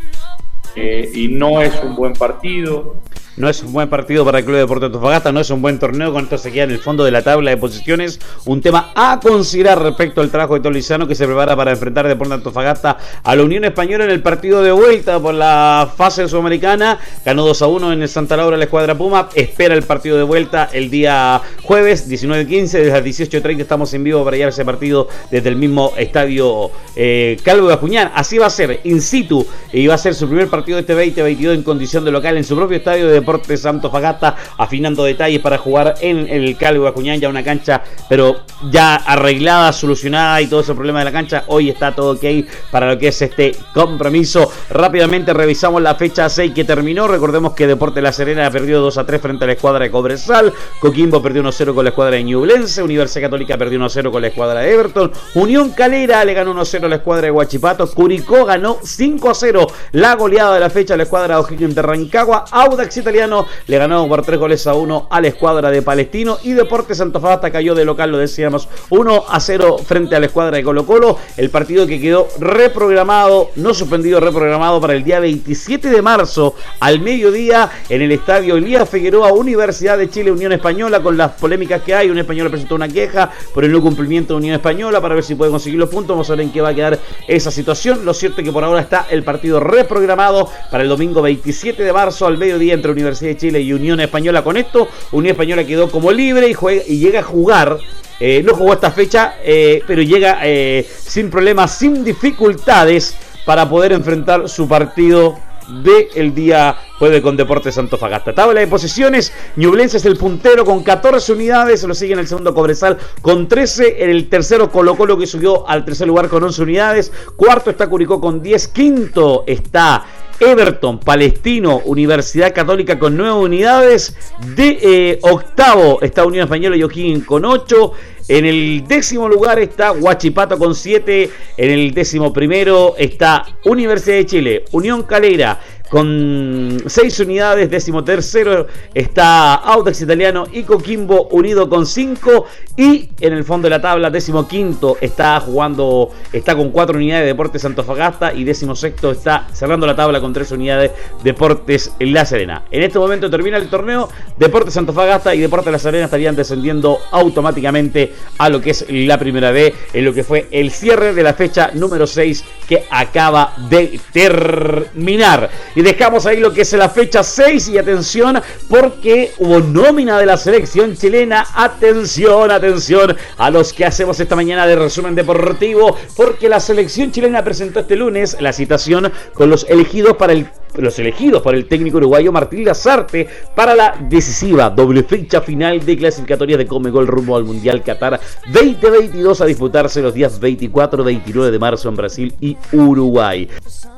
eh, 0.75 1.09
y 1.13 1.27
no 1.29 1.61
es 1.61 1.73
un 1.83 1.95
buen 1.95 2.13
partido. 2.13 2.95
No 3.37 3.49
es 3.49 3.61
un 3.63 3.73
buen 3.73 3.89
partido 3.89 4.23
para 4.23 4.39
el 4.39 4.45
Club 4.45 4.55
Deportivo 4.55 4.85
Antofagasta, 4.85 5.33
no 5.33 5.41
es 5.41 5.49
un 5.49 5.61
buen 5.61 5.77
torneo, 5.77 6.13
con 6.13 6.23
esto 6.23 6.37
se 6.37 6.53
queda 6.53 6.63
en 6.63 6.71
el 6.71 6.79
fondo 6.79 7.03
de 7.03 7.11
la 7.11 7.21
tabla 7.21 7.51
de 7.51 7.57
posiciones. 7.57 8.17
Un 8.45 8.61
tema 8.61 8.93
a 8.95 9.19
considerar 9.21 9.81
respecto 9.81 10.21
al 10.21 10.29
trabajo 10.31 10.53
de 10.53 10.61
Tolizano 10.61 11.05
que 11.05 11.15
se 11.15 11.25
prepara 11.25 11.53
para 11.53 11.71
enfrentar 11.71 12.07
Deportivo 12.07 12.35
Antofagasta 12.35 12.97
a 13.21 13.35
la 13.35 13.43
Unión 13.43 13.65
Española 13.65 14.05
en 14.05 14.11
el 14.11 14.21
partido 14.21 14.63
de 14.63 14.71
vuelta 14.71 15.19
por 15.19 15.33
la 15.33 15.91
fase 15.97 16.29
sudamericana. 16.29 16.97
Ganó 17.25 17.45
2 17.45 17.61
a 17.61 17.67
1 17.67 17.93
en 17.93 18.01
el 18.03 18.07
Santa 18.07 18.37
Laura 18.37 18.55
la 18.55 18.63
escuadra 18.63 18.95
Puma. 18.95 19.27
Espera 19.35 19.73
el 19.73 19.83
partido 19.83 20.15
de 20.15 20.23
vuelta 20.23 20.69
el 20.71 20.89
día 20.89 21.41
jueves 21.63 22.09
19-15. 22.09 22.47
Desde 22.47 22.91
las 22.91 23.03
18.30 23.03 23.59
estamos 23.59 23.93
en 23.93 24.05
vivo 24.05 24.23
para 24.23 24.37
llevar 24.37 24.53
ese 24.53 24.63
partido 24.63 25.09
desde 25.29 25.49
el 25.49 25.57
mismo 25.57 25.91
estadio 25.97 26.71
eh, 26.95 27.37
Calvo 27.43 27.67
de 27.67 27.73
Acuñán. 27.73 28.13
Así 28.15 28.37
va 28.37 28.45
a 28.45 28.49
ser, 28.49 28.79
in 28.85 29.01
situ, 29.01 29.45
y 29.73 29.87
va 29.87 29.95
a 29.95 29.97
ser 29.97 30.15
su 30.15 30.25
primer 30.25 30.47
partido 30.47 30.64
de 30.73 30.79
este 30.79 30.93
2022 30.93 31.55
en 31.55 31.63
condición 31.63 32.03
de 32.03 32.11
local 32.11 32.37
en 32.37 32.43
su 32.43 32.55
propio 32.55 32.77
estadio 32.77 33.07
de 33.07 33.13
Deportes 33.13 33.61
Santo 33.61 33.91
Fagata, 33.91 34.35
afinando 34.57 35.03
detalles 35.03 35.39
para 35.39 35.59
jugar 35.59 35.95
en 36.01 36.27
el 36.27 36.57
Calvo 36.57 36.87
Acuñán, 36.87 37.19
ya 37.19 37.29
una 37.29 37.43
cancha, 37.43 37.83
pero 38.09 38.37
ya 38.71 38.95
arreglada, 38.95 39.71
solucionada 39.73 40.41
y 40.41 40.47
todo 40.47 40.61
ese 40.61 40.73
problema 40.73 40.99
de 40.99 41.05
la 41.05 41.11
cancha. 41.11 41.43
Hoy 41.47 41.69
está 41.69 41.93
todo 41.93 42.13
ok 42.13 42.47
para 42.71 42.87
lo 42.87 42.97
que 42.97 43.09
es 43.09 43.21
este 43.21 43.55
compromiso. 43.73 44.51
Rápidamente 44.71 45.33
revisamos 45.33 45.81
la 45.81 45.93
fecha 45.95 46.27
6 46.29 46.53
que 46.53 46.63
terminó. 46.63 47.07
Recordemos 47.07 47.53
que 47.53 47.67
Deporte 47.67 48.01
La 48.01 48.11
Serena 48.11 48.49
perdió 48.49 48.81
2 48.81 48.97
a 48.97 49.05
3 49.05 49.21
frente 49.21 49.43
a 49.43 49.47
la 49.47 49.53
escuadra 49.53 49.83
de 49.83 49.91
Cobresal. 49.91 50.51
Coquimbo 50.79 51.21
perdió 51.21 51.41
1 51.41 51.51
0 51.51 51.75
con 51.75 51.85
la 51.85 51.89
escuadra 51.89 52.15
de 52.15 52.23
Ñublense. 52.23 52.81
Universidad 52.81 53.25
Católica 53.25 53.57
perdió 53.57 53.77
1 53.77 53.89
0 53.89 54.11
con 54.11 54.21
la 54.21 54.29
escuadra 54.29 54.61
de 54.61 54.73
Everton. 54.73 55.11
Unión 55.35 55.71
Calera 55.71 56.25
le 56.25 56.33
ganó 56.33 56.51
1 56.51 56.65
0 56.65 56.85
a 56.87 56.89
la 56.89 56.95
escuadra 56.95 57.25
de 57.25 57.31
Huachipato. 57.31 57.87
Curicó 57.91 58.45
ganó 58.45 58.79
5 58.83 59.29
a 59.29 59.35
0 59.35 59.67
la 59.91 60.15
goleada 60.15 60.54
de 60.55 60.61
la 60.61 60.69
fecha 60.69 60.97
la 60.97 61.03
escuadra 61.03 61.35
de 61.35 61.41
O'Higgins 61.41 61.75
de 61.75 61.81
Rancagua. 61.81 62.45
Audax 62.49 62.97
Italiano 62.97 63.45
le 63.67 63.77
ganó 63.77 64.07
por 64.07 64.25
3 64.25 64.39
goles 64.39 64.65
a 64.67 64.73
1 64.73 65.07
a 65.09 65.21
la 65.21 65.27
escuadra 65.27 65.69
de 65.69 65.81
Palestino. 65.81 66.37
Y 66.43 66.53
Deportes 66.53 66.99
Antofagasta 67.01 67.51
cayó 67.51 67.75
de 67.75 67.85
local, 67.85 68.11
lo 68.11 68.17
decíamos, 68.17 68.67
1 68.89 69.25
a 69.27 69.39
0 69.39 69.77
frente 69.85 70.15
a 70.15 70.19
la 70.19 70.27
escuadra 70.27 70.57
de 70.57 70.63
Colo 70.63 70.85
Colo, 70.85 71.17
el 71.37 71.49
partido 71.49 71.85
que 71.85 71.99
quedó 71.99 72.27
reprogramado, 72.39 73.51
no 73.55 73.73
suspendido, 73.73 74.19
reprogramado 74.19 74.81
para 74.81 74.93
el 74.93 75.03
día 75.03 75.19
27 75.19 75.89
de 75.89 76.01
marzo 76.01 76.55
al 76.79 76.99
mediodía 77.01 77.69
en 77.89 78.01
el 78.01 78.11
estadio 78.11 78.55
Elías 78.55 78.89
Figueroa, 78.89 79.33
Universidad 79.33 79.97
de 79.97 80.09
Chile, 80.09 80.31
Unión 80.31 80.51
Española, 80.51 81.01
con 81.01 81.17
las 81.17 81.33
polémicas 81.33 81.81
que 81.81 81.93
hay, 81.93 82.07
Unión 82.07 82.19
Española 82.19 82.49
presentó 82.49 82.75
una 82.75 82.87
queja 82.87 83.29
por 83.53 83.65
el 83.65 83.71
no 83.71 83.81
cumplimiento 83.81 84.33
de 84.33 84.37
Unión 84.37 84.55
Española 84.55 85.01
para 85.01 85.15
ver 85.15 85.23
si 85.23 85.35
puede 85.35 85.51
conseguir 85.51 85.79
los 85.79 85.89
puntos, 85.89 86.09
vamos 86.09 86.29
a 86.29 86.33
ver 86.33 86.41
en 86.41 86.51
qué 86.51 86.61
va 86.61 86.69
a 86.69 86.73
quedar 86.73 86.99
esa 87.27 87.51
situación, 87.51 88.05
lo 88.05 88.13
cierto 88.13 88.41
es 88.41 88.45
que 88.45 88.51
por 88.51 88.63
ahora 88.63 88.81
está 88.81 89.07
el 89.09 89.23
partido 89.23 89.59
reprogramado 89.59 90.44
para 90.69 90.83
el 90.83 90.89
domingo 90.89 91.21
27 91.21 91.83
de 91.83 91.93
marzo 91.93 92.25
al 92.25 92.37
mediodía 92.37 92.73
entre 92.73 92.91
Universidad 92.91 93.31
de 93.31 93.37
Chile 93.37 93.61
y 93.61 93.73
Unión 93.73 93.99
Española 93.99 94.43
con 94.43 94.57
esto. 94.57 94.87
Unión 95.11 95.31
Española 95.31 95.65
quedó 95.65 95.89
como 95.89 96.11
libre 96.11 96.49
y, 96.49 96.53
juega, 96.53 96.83
y 96.87 96.99
llega 96.99 97.19
a 97.19 97.23
jugar. 97.23 97.77
Eh, 98.19 98.41
no 98.45 98.53
jugó 98.53 98.73
esta 98.73 98.91
fecha, 98.91 99.35
eh, 99.43 99.81
pero 99.85 100.01
llega 100.01 100.39
eh, 100.43 100.87
sin 100.99 101.29
problemas, 101.29 101.77
sin 101.77 102.03
dificultades 102.03 103.15
para 103.45 103.69
poder 103.69 103.91
enfrentar 103.91 104.47
su 104.47 104.67
partido 104.67 105.37
del 105.83 106.07
el 106.15 106.35
día 106.35 106.77
jueves 106.99 107.21
con 107.21 107.35
Deportes 107.35 107.79
Fagasta 107.99 108.33
Tabla 108.33 108.59
de 108.59 108.67
posiciones, 108.67 109.33
Ñublense 109.55 109.97
es 109.97 110.05
el 110.05 110.15
puntero 110.15 110.63
con 110.63 110.83
14 110.83 111.33
unidades, 111.33 111.83
lo 111.83 111.93
sigue 111.93 112.13
en 112.13 112.19
el 112.19 112.27
segundo 112.27 112.53
Cobresal 112.53 112.97
con 113.21 113.47
13, 113.47 114.03
en 114.03 114.09
el 114.11 114.29
tercero 114.29 114.71
Colo 114.71 114.95
Colo 114.95 115.17
que 115.17 115.27
subió 115.27 115.67
al 115.67 115.83
tercer 115.83 116.07
lugar 116.07 116.29
con 116.29 116.43
11 116.43 116.61
unidades, 116.61 117.11
cuarto 117.35 117.69
está 117.69 117.87
Curicó 117.87 118.21
con 118.21 118.41
10, 118.41 118.67
quinto 118.69 119.43
está 119.47 120.05
Everton, 120.39 120.99
Palestino, 120.99 121.81
Universidad 121.85 122.53
Católica 122.53 122.99
con 122.99 123.17
9 123.17 123.33
unidades. 123.33 124.15
De 124.55 124.79
eh, 124.81 125.19
octavo 125.21 126.01
está 126.01 126.25
Unión 126.25 126.43
Española 126.43 126.75
y 126.75 126.83
O'Higgins 126.83 127.25
con 127.25 127.45
8. 127.45 127.91
En 128.27 128.45
el 128.45 128.87
décimo 128.87 129.29
lugar 129.29 129.59
está 129.59 129.91
Huachipato 129.91 130.57
con 130.57 130.75
7. 130.75 131.29
En 131.57 131.71
el 131.71 131.93
décimo 131.93 132.33
primero 132.33 132.95
está 132.97 133.45
Universidad 133.65 134.17
de 134.17 134.25
Chile, 134.25 134.65
Unión 134.71 135.03
Calera, 135.03 135.59
con 135.89 136.81
6 136.85 137.19
unidades. 137.21 137.69
Décimo 137.69 138.03
tercero 138.03 138.67
está 138.93 139.55
Audax 139.55 140.01
Italiano 140.01 140.47
y 140.51 140.63
Coquimbo 140.63 141.27
unido 141.31 141.69
con 141.69 141.85
5. 141.85 142.45
Y 142.77 143.09
en 143.19 143.33
el 143.33 143.43
fondo 143.43 143.67
de 143.67 143.69
la 143.71 143.81
tabla, 143.81 144.09
décimo 144.09 144.47
quinto 144.47 144.97
está 144.99 145.39
jugando, 145.39 146.11
está 146.33 146.55
con 146.55 146.71
4 146.71 146.97
unidades 146.97 147.23
de 147.23 147.27
Deportes 147.27 147.63
Antofagasta. 147.65 148.33
Y 148.33 148.43
décimo 148.43 148.75
sexto 148.75 149.11
está 149.11 149.47
cerrando 149.53 149.87
la 149.87 149.95
tabla 149.95 150.19
con 150.19 150.33
3 150.33 150.51
unidades 150.51 150.91
Deportes 151.23 151.93
La 151.99 152.25
Serena. 152.25 152.63
En 152.71 152.83
este 152.83 152.99
momento 152.99 153.29
termina 153.29 153.57
el 153.57 153.69
torneo. 153.69 154.09
Deportes 154.37 154.75
Antofagasta 154.77 155.33
y 155.35 155.39
Deportes 155.39 155.71
La 155.71 155.79
Serena 155.79 156.05
estarían 156.05 156.35
descendiendo 156.35 156.99
automáticamente 157.11 158.13
a 158.37 158.49
lo 158.49 158.59
que 158.59 158.71
es 158.71 158.85
la 158.89 159.17
primera 159.17 159.51
B. 159.51 159.73
En 159.93 160.05
lo 160.05 160.13
que 160.13 160.23
fue 160.23 160.47
el 160.51 160.71
cierre 160.71 161.13
de 161.13 161.23
la 161.23 161.33
fecha 161.33 161.71
número 161.73 162.07
6 162.07 162.43
que 162.67 162.85
acaba 162.89 163.53
de 163.69 163.99
terminar. 164.11 165.49
Y 165.75 165.81
dejamos 165.81 166.25
ahí 166.25 166.39
lo 166.39 166.53
que 166.53 166.61
es 166.61 166.73
la 166.73 166.89
fecha 166.89 167.21
6 167.23 167.69
y 167.69 167.77
atención 167.77 168.41
porque 168.69 169.33
hubo 169.39 169.59
nómina 169.59 170.17
de 170.17 170.25
la 170.25 170.37
selección 170.37 170.95
chilena. 170.95 171.45
Atención, 171.53 172.49
atención 172.49 173.15
a 173.37 173.49
los 173.49 173.73
que 173.73 173.85
hacemos 173.85 174.19
esta 174.19 174.35
mañana 174.35 174.65
de 174.65 174.77
resumen 174.77 175.15
deportivo 175.15 175.97
porque 176.15 176.49
la 176.49 176.59
selección 176.59 177.11
chilena 177.11 177.43
presentó 177.43 177.81
este 177.81 177.95
lunes 177.95 178.37
la 178.39 178.53
citación 178.53 179.11
con 179.33 179.49
los 179.49 179.65
elegidos 179.69 180.15
para 180.15 180.33
el 180.33 180.47
los 180.77 180.97
elegidos 180.99 181.41
por 181.41 181.55
el 181.55 181.65
técnico 181.65 181.97
uruguayo 181.97 182.31
Martín 182.31 182.65
Lazarte 182.65 183.27
para 183.55 183.75
la 183.75 183.95
decisiva 184.09 184.69
doble 184.69 185.03
fecha 185.03 185.41
final 185.41 185.85
de 185.85 185.97
clasificatorias 185.97 186.57
de 186.57 186.67
Comegol 186.67 187.07
rumbo 187.07 187.35
al 187.35 187.43
Mundial 187.43 187.83
Qatar 187.83 188.19
2022 188.51 189.41
a 189.41 189.45
disputarse 189.45 190.01
los 190.01 190.13
días 190.13 190.39
24 190.39 191.01
y 191.01 191.05
29 191.05 191.51
de 191.51 191.59
marzo 191.59 191.89
en 191.89 191.95
Brasil 191.95 192.33
y 192.41 192.57
Uruguay. 192.73 193.47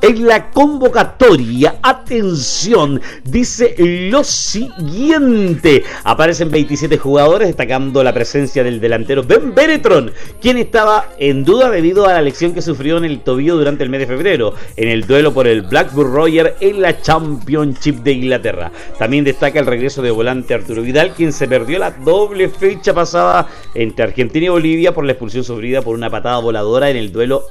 En 0.02 0.28
la 0.28 0.52
convocatoria, 0.52 1.80
atención, 1.82 3.02
dice 3.24 3.76
lo 3.78 4.24
siguiente. 4.24 5.84
Aparecen 6.04 6.52
27 6.52 6.98
jugadores 6.98 7.48
destacando 7.48 8.04
la 8.04 8.14
presencia 8.14 8.64
del 8.64 8.80
delantero 8.80 9.24
Ben 9.24 9.54
Beretron, 9.56 10.12
quien 10.40 10.58
estaba 10.58 11.10
en 11.18 11.44
duda 11.44 11.70
debido 11.70 12.06
a 12.06 12.14
la 12.14 12.22
lesión 12.22 12.54
que 12.54 12.62
sufrió 12.62 12.98
en 12.98 13.06
el 13.06 13.22
tobillo 13.22 13.56
durante 13.56 13.84
el 13.84 13.90
mes 13.90 14.02
de 14.02 14.08
febrero 14.08 14.54
en 14.76 14.90
el 14.90 15.06
duelo 15.08 15.34
por 15.34 15.48
el 15.48 15.62
Blackburn 15.64 16.14
Royer 16.14 16.56
en 16.70 16.82
la 16.82 17.02
Championship 17.02 17.98
de 17.98 18.14
Inglaterra. 18.14 18.72
También 18.98 19.24
destaca 19.24 19.60
el 19.60 19.66
regreso 19.66 20.02
de 20.02 20.12
volante 20.12 20.54
Arturo 20.54 20.82
Vidal, 20.82 21.12
quien 21.12 21.34
se 21.34 21.48
perdió 21.48 21.80
la 21.80 21.92
doble 21.92 22.50
fecha 22.50 22.94
pasada 22.94 23.48
entre 23.74 24.06
Argentina 24.06 24.46
y 24.46 24.50
Bolivia 24.50 24.94
por 24.94 25.06
la 25.06 25.14
expulsión 25.14 25.44
sufrida 25.44 25.82
por 25.82 25.96
una 25.96 26.10
patada 26.10 26.40
voladora 26.40 26.90
en 26.90 26.98
el 26.98 27.12
duelo 27.12 27.44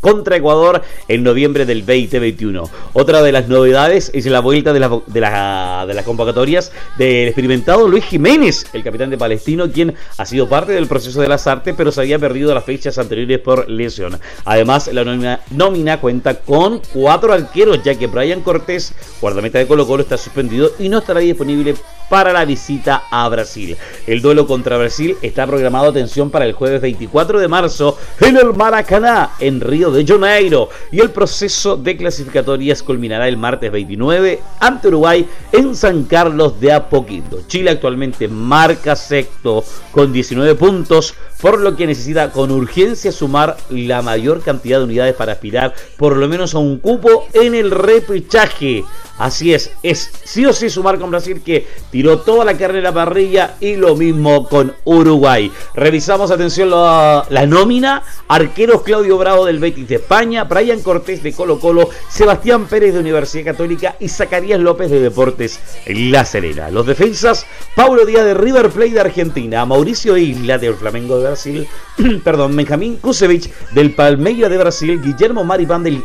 contra 0.00 0.36
Ecuador 0.36 0.82
en 1.08 1.22
noviembre 1.22 1.66
del 1.66 1.80
2021. 1.86 2.68
Otra 2.92 3.22
de 3.22 3.32
las 3.32 3.48
novedades 3.48 4.10
es 4.14 4.26
la 4.26 4.40
vuelta 4.40 4.72
de, 4.72 4.80
las 4.80 6.04
convocatorias 6.04 6.72
del 6.98 7.28
experimentado 7.28 7.88
Luis 7.88 8.04
Jiménez, 8.04 8.66
el 8.72 8.82
capitán 8.82 9.10
de 9.10 9.18
Palestino, 9.18 9.70
quien 9.70 9.94
ha 10.16 10.26
sido 10.26 10.48
parte 10.48 10.72
del 10.72 10.86
proceso 10.86 11.20
de 11.20 11.28
las 11.28 11.46
artes, 11.46 11.74
pero 11.76 11.92
se 11.92 12.00
había 12.00 12.18
perdido 12.18 12.54
las 12.54 12.64
fechas 12.64 12.98
anteriores 12.98 13.38
por 13.38 13.68
lesión. 13.68 14.18
Además, 14.44 14.88
la 14.92 15.04
nómina, 15.04 15.40
nómina 15.50 16.00
cuenta 16.00 16.34
con 16.34 16.80
cuatro 16.92 17.32
arqueros, 17.32 17.82
ya 17.82 17.94
que 17.94 18.06
Brian 18.06 18.40
Cortés, 18.40 18.94
guardameta 19.20 19.58
de 19.58 19.66
Colo 19.66 19.86
Colo, 19.86 20.02
está 20.02 20.16
suspendido 20.16 20.72
y 20.78 20.88
no 20.88 20.98
estará 20.98 21.20
disponible 21.20 21.74
para 22.10 22.32
la 22.32 22.44
visita 22.44 23.04
a 23.10 23.26
Brasil. 23.30 23.76
El 24.06 24.20
duelo 24.20 24.46
contra 24.46 24.76
Brasil 24.76 25.16
está 25.22 25.46
programado, 25.46 25.88
atención, 25.88 26.28
para 26.30 26.44
el 26.44 26.52
jueves 26.52 26.82
24 26.82 27.38
de 27.38 27.48
marzo 27.48 27.96
en 28.20 28.36
el 28.36 28.52
Maracaná, 28.52 29.30
en 29.38 29.60
Río 29.60 29.90
de 29.90 30.04
Janeiro. 30.04 30.68
Y 30.90 31.00
el 31.00 31.10
proceso 31.10 31.76
de 31.76 31.96
clasificatorias 31.96 32.82
culminará 32.82 33.28
el 33.28 33.36
martes 33.36 33.70
29 33.70 34.40
ante 34.58 34.88
Uruguay 34.88 35.26
en 35.52 35.74
San 35.74 36.02
Carlos 36.04 36.60
de 36.60 36.72
Apoquindo. 36.72 37.42
Chile 37.46 37.70
actualmente 37.70 38.26
marca 38.28 38.96
sexto 38.96 39.64
con 39.92 40.12
19 40.12 40.56
puntos, 40.56 41.14
por 41.40 41.60
lo 41.60 41.76
que 41.76 41.86
necesita 41.86 42.30
con 42.30 42.50
urgencia 42.50 43.12
sumar 43.12 43.56
la 43.70 44.02
mayor 44.02 44.42
cantidad 44.42 44.78
de 44.78 44.84
unidades 44.84 45.14
para 45.14 45.32
aspirar 45.32 45.74
por 45.96 46.16
lo 46.16 46.28
menos 46.28 46.54
a 46.54 46.58
un 46.58 46.78
cupo 46.78 47.26
en 47.32 47.54
el 47.54 47.70
repechaje. 47.70 48.84
Así 49.18 49.52
es, 49.52 49.70
es 49.82 50.10
sí 50.24 50.46
o 50.46 50.52
sí 50.54 50.70
sumar 50.70 50.98
con 50.98 51.10
Brasil 51.10 51.42
que 51.44 51.66
tiró 51.90 52.20
toda 52.20 52.42
la 52.42 52.56
carne 52.56 52.78
en 52.78 52.84
la 52.84 52.92
parrilla 52.92 53.56
y 53.60 53.76
lo 53.76 53.94
mismo 53.94 54.48
con 54.48 54.74
Uruguay. 54.84 55.52
Revisamos, 55.74 56.30
atención, 56.30 56.70
la, 56.70 57.26
la 57.28 57.46
nómina. 57.46 58.02
Arqueros 58.28 58.82
Claudio 58.82 59.18
Bravo 59.18 59.44
del 59.44 59.58
Betis 59.58 59.88
de 59.88 59.96
España, 59.96 60.44
Brian 60.44 60.80
Cortés 60.80 61.22
de 61.22 61.32
Colo 61.32 61.58
Colo, 61.58 61.90
Sebastián 62.08 62.66
Pérez 62.66 62.94
de 62.94 63.00
Universidad 63.00 63.52
Católica 63.52 63.96
y 64.00 64.08
Zacarías 64.08 64.60
López 64.60 64.90
de 64.90 65.00
Deportes 65.00 65.60
La 65.86 66.24
Serena. 66.24 66.70
Los 66.70 66.86
defensas, 66.86 67.44
Paulo 67.74 68.06
Díaz 68.06 68.24
de 68.24 68.34
River 68.34 68.70
Plate 68.70 68.92
de 68.92 69.00
Argentina, 69.00 69.66
Mauricio 69.66 70.16
Isla 70.16 70.58
del 70.58 70.74
Flamengo 70.74 71.18
de 71.18 71.29
Brasil, 71.30 71.68
perdón, 72.24 72.56
Benjamín 72.56 72.96
Kusevich 72.96 73.52
del 73.72 73.94
Palmeira 73.94 74.48
de 74.48 74.58
Brasil, 74.58 75.00
Guillermo 75.00 75.44
Maripán 75.44 75.84
del 75.84 76.02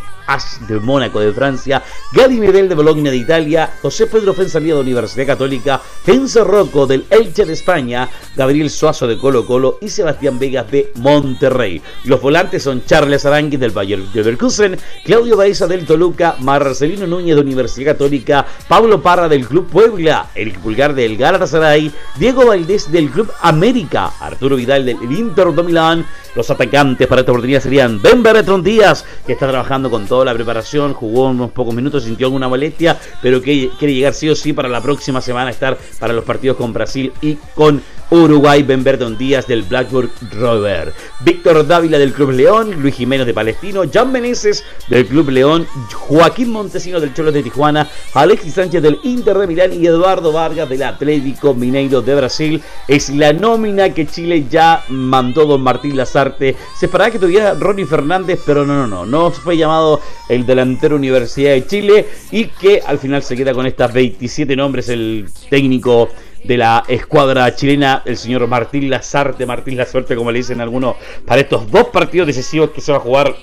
De 0.67 0.79
Mónaco 0.79 1.19
de 1.19 1.31
Francia, 1.31 1.83
Gary 2.11 2.37
Medel 2.37 2.67
de 2.67 2.73
Bologna 2.73 3.11
de 3.11 3.17
Italia, 3.17 3.71
José 3.81 4.07
Pedro 4.07 4.33
Fensalía 4.33 4.73
de 4.73 4.79
Universidad 4.79 5.27
Católica, 5.27 5.79
Enzo 6.07 6.43
Rocco 6.43 6.87
del 6.87 7.05
Elche 7.11 7.45
de 7.45 7.53
España, 7.53 8.09
Gabriel 8.35 8.71
Suazo 8.71 9.05
de 9.07 9.19
Colo 9.19 9.45
Colo 9.45 9.77
y 9.81 9.87
Sebastián 9.87 10.39
Vegas 10.39 10.71
de 10.71 10.91
Monterrey. 10.95 11.79
Los 12.05 12.21
volantes 12.21 12.63
son 12.63 12.83
Charles 12.85 13.25
Arangui 13.25 13.57
del 13.57 13.69
Bayern 13.69 14.09
Leverkusen, 14.13 14.77
Claudio 15.05 15.37
Baeza 15.37 15.67
del 15.67 15.85
Toluca, 15.85 16.35
Marcelino 16.39 17.05
Núñez 17.05 17.35
de 17.35 17.41
Universidad 17.41 17.93
Católica, 17.93 18.47
Pablo 18.67 19.03
Parra 19.03 19.29
del 19.29 19.47
Club 19.47 19.69
Puebla, 19.69 20.31
el 20.33 20.53
Pulgar 20.53 20.95
del 20.95 21.17
Galatasaray, 21.17 21.91
Diego 22.17 22.47
Valdés 22.47 22.91
del 22.91 23.11
Club 23.11 23.31
América, 23.41 24.11
Arturo 24.19 24.55
Vidal 24.55 24.85
del 24.85 24.97
Inter 25.03 25.49
de 25.49 25.63
Milán, 25.63 26.05
los 26.35 26.49
atacantes 26.49 27.07
para 27.07 27.21
esta 27.21 27.31
oportunidad 27.31 27.61
serían 27.61 28.01
Ben 28.01 28.21
Bertrand 28.21 28.63
Díaz, 28.63 29.05
que 29.25 29.33
está 29.33 29.47
trabajando 29.47 29.89
con 29.89 30.05
toda 30.05 30.25
la 30.25 30.33
preparación, 30.33 30.93
jugó 30.93 31.29
unos 31.29 31.51
pocos 31.51 31.73
minutos, 31.73 32.03
sintió 32.03 32.27
alguna 32.27 32.47
molestia, 32.47 32.97
pero 33.21 33.41
que 33.41 33.71
quiere 33.79 33.93
llegar 33.93 34.13
sí 34.13 34.29
o 34.29 34.35
sí 34.35 34.53
para 34.53 34.69
la 34.69 34.81
próxima 34.81 35.21
semana 35.21 35.49
estar 35.49 35.77
para 35.99 36.13
los 36.13 36.23
partidos 36.23 36.57
con 36.57 36.73
Brasil 36.73 37.11
y 37.21 37.35
con 37.55 37.81
Uruguay, 38.09 38.63
Ben 38.63 38.83
Verdon 38.83 39.17
Díaz 39.17 39.47
del 39.47 39.63
Blackburn 39.63 40.09
Rover, 40.31 40.93
Víctor 41.21 41.65
Dávila 41.65 41.97
del 41.97 42.13
Club 42.13 42.31
León, 42.31 42.81
Luis 42.81 42.95
Jiménez 42.95 43.25
de 43.25 43.33
Palestino, 43.33 43.83
Jan 43.91 44.11
Meneses 44.11 44.63
del 44.87 45.05
Club 45.05 45.29
León, 45.29 45.67
Joaquín 45.93 46.51
Montesino 46.51 46.99
del 46.99 47.13
Cholos 47.13 47.33
de 47.33 47.43
Tijuana, 47.43 47.89
Alexis 48.13 48.53
Sánchez 48.53 48.81
del 48.81 48.99
Inter 49.03 49.37
de 49.37 49.47
Milán 49.47 49.73
y 49.73 49.85
Eduardo 49.85 50.31
Vargas 50.31 50.69
del 50.69 50.83
Atlético 50.83 51.53
Mineiro 51.53 52.01
de 52.01 52.15
Brasil. 52.15 52.61
Es 52.87 53.09
la 53.09 53.33
nómina 53.33 53.93
que 53.93 54.05
Chile 54.05 54.45
ya 54.49 54.83
mandó 54.89 55.45
don 55.45 55.61
Martín 55.61 55.97
Lazarte. 55.97 56.55
Se 56.77 56.85
esperaba 56.85 57.11
que 57.11 57.19
tuviera 57.19 57.53
Ronnie 57.53 57.85
Fernández, 57.85 58.39
pero 58.45 58.65
no, 58.65 58.75
no, 58.75 58.87
no, 58.87 59.05
no 59.05 59.31
fue 59.31 59.57
llamado 59.57 59.99
el 60.29 60.45
delantero 60.45 60.95
Universidad 60.95 61.51
de 61.51 61.65
Chile 61.65 62.05
y 62.31 62.45
que 62.45 62.81
al 62.85 62.99
final 62.99 63.23
se 63.23 63.35
queda 63.35 63.53
con 63.53 63.65
estas 63.65 63.93
27 63.93 64.55
nombres 64.55 64.89
el 64.89 65.29
técnico 65.49 66.09
de 66.45 66.57
la 66.57 66.83
escuadra 66.87 67.53
chilena, 67.55 68.01
el 68.05 68.17
señor 68.17 68.47
Martín 68.47 68.89
Lazarte, 68.89 69.45
Martín 69.45 69.77
La 69.77 69.85
como 70.15 70.31
le 70.31 70.39
dicen 70.39 70.61
algunos, 70.61 70.95
para 71.25 71.41
estos 71.41 71.69
dos 71.71 71.87
partidos 71.87 72.27
decisivos 72.27 72.71
que 72.71 72.81
se 72.81 72.91
va 72.91 72.97
a 72.97 73.01
jugar 73.01 73.35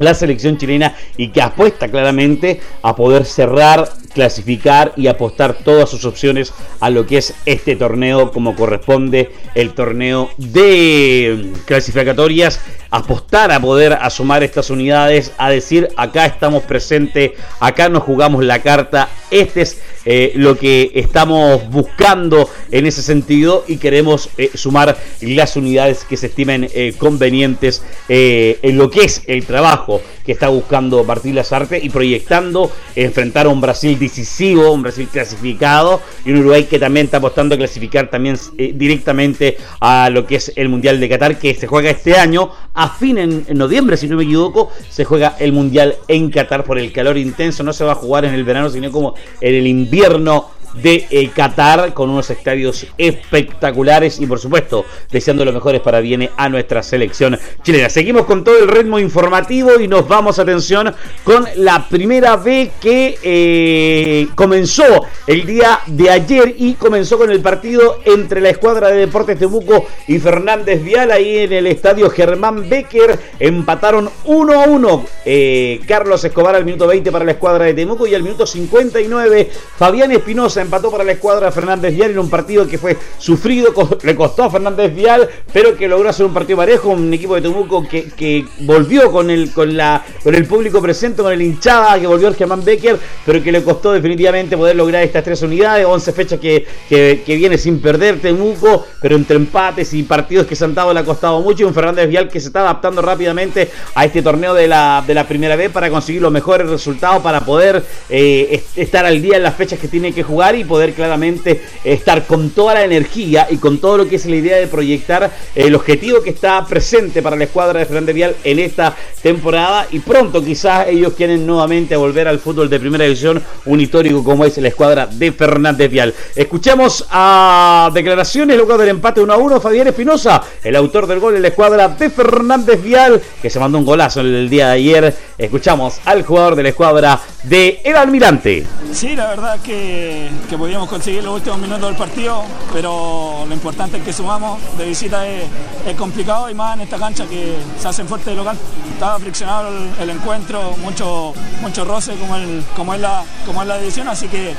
la 0.00 0.14
selección 0.14 0.56
chilena 0.56 0.94
y 1.16 1.28
que 1.28 1.42
apuesta 1.42 1.88
claramente 1.88 2.60
a 2.82 2.96
poder 2.96 3.24
cerrar, 3.26 3.88
clasificar 4.14 4.92
y 4.96 5.06
apostar 5.06 5.54
todas 5.62 5.90
sus 5.90 6.04
opciones 6.04 6.52
a 6.80 6.90
lo 6.90 7.06
que 7.06 7.18
es 7.18 7.34
este 7.44 7.76
torneo 7.76 8.32
como 8.32 8.56
corresponde 8.56 9.30
el 9.54 9.74
torneo 9.74 10.30
de 10.38 11.52
clasificatorias, 11.66 12.60
apostar 12.90 13.52
a 13.52 13.60
poder 13.60 13.92
asomar 13.92 14.42
estas 14.42 14.70
unidades, 14.70 15.32
a 15.36 15.50
decir 15.50 15.88
acá 15.96 16.24
estamos 16.24 16.62
presentes, 16.62 17.32
acá 17.60 17.90
nos 17.90 18.02
jugamos 18.02 18.42
la 18.42 18.60
carta, 18.62 19.08
este 19.30 19.60
es 19.62 19.80
eh, 20.06 20.32
lo 20.34 20.56
que 20.56 20.92
estamos 20.94 21.68
buscando 21.68 22.48
en 22.70 22.86
ese 22.86 23.02
sentido 23.02 23.64
y 23.68 23.76
queremos 23.76 24.30
eh, 24.38 24.50
sumar 24.54 24.96
las 25.20 25.56
unidades 25.56 26.04
que 26.04 26.16
se 26.16 26.28
estimen 26.28 26.68
eh, 26.72 26.94
convenientes 26.96 27.82
en 28.08 28.78
lo 28.78 28.90
que 28.90 29.04
es 29.04 29.22
el 29.26 29.44
trabajo 29.44 30.00
que 30.24 30.32
está 30.32 30.48
buscando 30.48 31.04
Martín 31.04 31.34
Lazarte 31.34 31.78
y 31.82 31.90
proyectando 31.90 32.70
enfrentar 32.96 33.46
a 33.46 33.50
un 33.50 33.60
Brasil 33.60 33.98
decisivo, 33.98 34.72
un 34.72 34.82
Brasil 34.82 35.08
clasificado 35.10 36.00
y 36.24 36.32
un 36.32 36.38
Uruguay 36.38 36.64
que 36.64 36.78
también 36.78 37.06
está 37.06 37.18
apostando 37.18 37.54
a 37.54 37.58
clasificar 37.58 38.10
también 38.10 38.36
directamente 38.56 39.56
a 39.80 40.10
lo 40.10 40.26
que 40.26 40.36
es 40.36 40.52
el 40.56 40.68
Mundial 40.68 40.98
de 40.98 41.08
Qatar 41.08 41.38
que 41.38 41.54
se 41.54 41.66
juega 41.66 41.90
este 41.90 42.14
año. 42.14 42.50
A 42.74 42.90
fin 42.90 43.18
en, 43.18 43.44
en 43.48 43.58
noviembre 43.58 43.96
si 43.96 44.08
no 44.08 44.16
me 44.16 44.24
equivoco 44.24 44.70
se 44.88 45.04
juega 45.04 45.36
el 45.38 45.52
Mundial 45.52 45.96
en 46.08 46.30
Qatar 46.30 46.64
por 46.64 46.78
el 46.78 46.92
calor 46.92 47.16
intenso. 47.16 47.62
No 47.62 47.72
se 47.72 47.84
va 47.84 47.92
a 47.92 47.96
jugar 47.96 48.24
en 48.24 48.34
el 48.34 48.44
verano 48.44 48.70
sino 48.70 48.90
como 48.90 49.14
en 49.40 49.54
el 49.54 49.66
invierno 49.66 49.89
invierno 49.90 50.50
de 50.74 51.06
eh, 51.10 51.30
Qatar 51.34 51.92
con 51.94 52.10
unos 52.10 52.30
estadios 52.30 52.86
espectaculares 52.96 54.20
y 54.20 54.26
por 54.26 54.38
supuesto 54.38 54.84
deseando 55.10 55.44
lo 55.44 55.52
mejores 55.52 55.80
para 55.80 56.00
viene 56.00 56.30
a 56.36 56.48
nuestra 56.48 56.82
selección 56.82 57.38
chilena. 57.62 57.88
Seguimos 57.88 58.24
con 58.26 58.44
todo 58.44 58.58
el 58.58 58.68
ritmo 58.68 58.98
informativo 58.98 59.80
y 59.80 59.88
nos 59.88 60.06
vamos 60.06 60.38
atención 60.38 60.94
con 61.24 61.46
la 61.56 61.88
primera 61.88 62.36
vez 62.36 62.70
que 62.80 63.18
eh, 63.22 64.28
comenzó 64.34 65.06
el 65.26 65.46
día 65.46 65.80
de 65.86 66.10
ayer 66.10 66.54
y 66.56 66.74
comenzó 66.74 67.18
con 67.18 67.30
el 67.30 67.40
partido 67.40 68.00
entre 68.04 68.40
la 68.40 68.50
escuadra 68.50 68.88
de 68.88 69.00
Deportes 69.00 69.38
Temuco 69.38 69.86
y 70.06 70.18
Fernández 70.18 70.82
Vial 70.82 71.10
ahí 71.10 71.38
en 71.38 71.52
el 71.52 71.66
estadio 71.66 72.10
Germán 72.10 72.68
Becker 72.68 73.18
empataron 73.38 74.10
1 74.24 74.60
a 74.60 74.64
1 74.66 75.06
eh, 75.24 75.80
Carlos 75.86 76.24
Escobar 76.24 76.54
al 76.54 76.64
minuto 76.64 76.86
20 76.86 77.10
para 77.10 77.24
la 77.24 77.32
escuadra 77.32 77.64
de 77.64 77.74
Temuco 77.74 78.06
y 78.06 78.14
al 78.14 78.22
minuto 78.22 78.46
59 78.46 79.50
Fabián 79.76 80.12
Espinosa 80.12 80.59
Empató 80.62 80.90
para 80.90 81.04
la 81.04 81.12
escuadra 81.12 81.46
de 81.46 81.52
Fernández 81.52 81.94
Vial 81.94 82.10
en 82.12 82.18
un 82.18 82.30
partido 82.30 82.66
que 82.66 82.78
fue 82.78 82.96
sufrido, 83.18 83.72
le 84.02 84.14
costó 84.14 84.44
a 84.44 84.50
Fernández 84.50 84.94
Vial, 84.94 85.28
pero 85.52 85.76
que 85.76 85.88
logró 85.88 86.08
hacer 86.08 86.26
un 86.26 86.34
partido 86.34 86.58
parejo, 86.58 86.90
un 86.90 87.12
equipo 87.12 87.34
de 87.34 87.42
Temuco 87.42 87.86
que, 87.88 88.44
volvió 88.60 89.10
con 89.10 89.30
el, 89.30 89.52
con, 89.52 89.76
la, 89.76 90.04
con 90.22 90.34
el 90.34 90.46
público 90.46 90.80
presente, 90.80 91.22
con 91.22 91.32
el 91.32 91.42
hinchada, 91.42 91.98
que 91.98 92.06
volvió 92.06 92.28
el 92.28 92.34
Germán 92.34 92.64
Becker, 92.64 92.98
pero 93.24 93.42
que 93.42 93.52
le 93.52 93.62
costó 93.62 93.92
definitivamente 93.92 94.56
poder 94.56 94.76
lograr 94.76 95.02
estas 95.02 95.24
tres 95.24 95.42
unidades, 95.42 95.86
11 95.86 96.12
fechas 96.12 96.40
que, 96.40 96.66
que, 96.88 97.36
viene 97.36 97.56
sin 97.58 97.80
perder 97.80 98.20
Temuco, 98.20 98.86
pero 99.00 99.16
entre 99.16 99.36
empates 99.36 99.94
y 99.94 100.02
partidos 100.02 100.46
que 100.46 100.54
dado 100.54 100.92
le 100.92 101.00
ha 101.00 101.04
costado 101.04 101.40
mucho, 101.40 101.62
y 101.62 101.66
un 101.66 101.74
Fernández 101.74 102.08
Vial 102.08 102.28
que 102.28 102.38
se 102.40 102.48
está 102.48 102.60
adaptando 102.60 103.02
rápidamente 103.02 103.70
a 103.94 104.04
este 104.04 104.22
torneo 104.22 104.54
de 104.54 104.68
la, 104.68 105.02
de 105.06 105.14
la 105.14 105.26
primera 105.26 105.56
vez 105.56 105.70
para 105.70 105.90
conseguir 105.90 106.22
los 106.22 106.32
mejores 106.32 106.68
resultados, 106.68 107.22
para 107.22 107.40
poder 107.40 107.82
eh, 108.08 108.62
estar 108.76 109.04
al 109.06 109.20
día 109.20 109.36
en 109.36 109.42
las 109.42 109.54
fechas 109.54 109.78
que 109.78 109.88
tiene 109.88 110.12
que 110.12 110.22
jugar 110.22 110.49
y 110.54 110.64
poder 110.64 110.92
claramente 110.92 111.60
estar 111.84 112.26
con 112.26 112.50
toda 112.50 112.74
la 112.74 112.84
energía 112.84 113.46
y 113.50 113.56
con 113.56 113.78
todo 113.78 113.98
lo 113.98 114.08
que 114.08 114.16
es 114.16 114.26
la 114.26 114.36
idea 114.36 114.56
de 114.56 114.66
proyectar 114.66 115.30
el 115.54 115.74
objetivo 115.74 116.22
que 116.22 116.30
está 116.30 116.64
presente 116.66 117.22
para 117.22 117.36
la 117.36 117.44
escuadra 117.44 117.80
de 117.80 117.86
Fernández 117.86 118.14
Vial 118.14 118.36
en 118.44 118.58
esta 118.58 118.94
temporada 119.22 119.86
y 119.90 119.98
pronto 120.00 120.42
quizás 120.42 120.88
ellos 120.88 121.12
quieren 121.14 121.46
nuevamente 121.46 121.96
volver 121.96 122.28
al 122.28 122.38
fútbol 122.38 122.70
de 122.70 122.80
primera 122.80 123.04
división, 123.04 123.42
un 123.66 123.80
histórico 123.80 124.24
como 124.24 124.44
es 124.44 124.56
la 124.58 124.68
escuadra 124.68 125.06
de 125.06 125.32
Fernández 125.32 125.90
Vial. 125.90 126.14
Escuchemos 126.34 127.06
a 127.10 127.90
declaraciones 127.92 128.56
luego 128.56 128.76
del 128.78 128.90
empate 128.90 129.20
1 129.20 129.32
a 129.32 129.36
1, 129.36 129.60
Fabián 129.60 129.88
Espinosa, 129.88 130.42
el 130.62 130.76
autor 130.76 131.06
del 131.06 131.20
gol 131.20 131.36
en 131.36 131.42
la 131.42 131.48
escuadra 131.48 131.88
de 131.88 132.10
Fernández 132.10 132.82
Vial, 132.82 133.20
que 133.40 133.50
se 133.50 133.58
mandó 133.58 133.78
un 133.78 133.84
golazo 133.84 134.20
el 134.20 134.48
día 134.48 134.68
de 134.68 134.72
ayer. 134.72 135.14
Escuchamos 135.38 136.00
al 136.04 136.22
jugador 136.22 136.56
de 136.56 136.62
la 136.62 136.68
escuadra 136.70 137.20
de 137.44 137.80
El 137.84 137.96
Almirante. 137.96 138.64
Sí, 138.92 139.16
la 139.16 139.28
verdad 139.28 139.60
que, 139.62 140.28
que 140.48 140.58
podíamos 140.58 140.88
conseguir 140.88 141.22
los 141.22 141.34
últimos 141.36 141.58
minutos 141.58 141.86
del 141.86 141.96
partido, 141.96 142.42
pero 142.72 143.44
lo 143.46 143.54
importante 143.54 143.98
es 143.98 144.04
que 144.04 144.12
sumamos. 144.12 144.60
De 144.76 144.86
visita 144.86 145.26
es, 145.26 145.48
complicado 145.96 146.48
y 146.50 146.54
más 146.54 146.74
en 146.74 146.82
esta 146.82 146.98
cancha 146.98 147.26
que 147.26 147.56
se 147.78 147.88
hace 147.88 148.04
fuerte 148.04 148.30
de 148.30 148.36
local. 148.36 148.56
Estaba 148.92 149.18
friccionado 149.18 149.68
el, 150.00 150.10
encuentro, 150.10 150.76
mucho, 150.78 151.32
mucho 151.60 151.84
roce 151.84 152.14
como, 152.16 152.36
el, 152.36 152.64
como, 152.76 152.94
es 152.94 153.00
la, 153.00 153.24
como 153.46 153.62
es 153.62 153.68
la 153.68 153.78
división, 153.78 154.08
así 154.08 154.28
que 154.28 154.50
es 154.50 154.56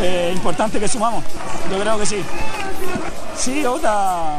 eh, 0.00 0.32
importante 0.34 0.78
que 0.78 0.88
sumamos. 0.88 1.24
Yo 1.70 1.78
creo 1.78 1.98
que 1.98 2.06
sí. 2.06 2.16
Sí, 3.36 3.64
otra, 3.64 4.36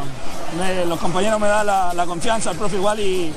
los 0.88 0.99
compañeros 0.99 1.39
me 1.39 1.47
dan 1.47 1.65
la, 1.65 1.93
la 1.93 2.05
confianza, 2.05 2.51
el 2.51 2.58
profe 2.58 2.77
igual 2.77 2.99
y 2.99 3.34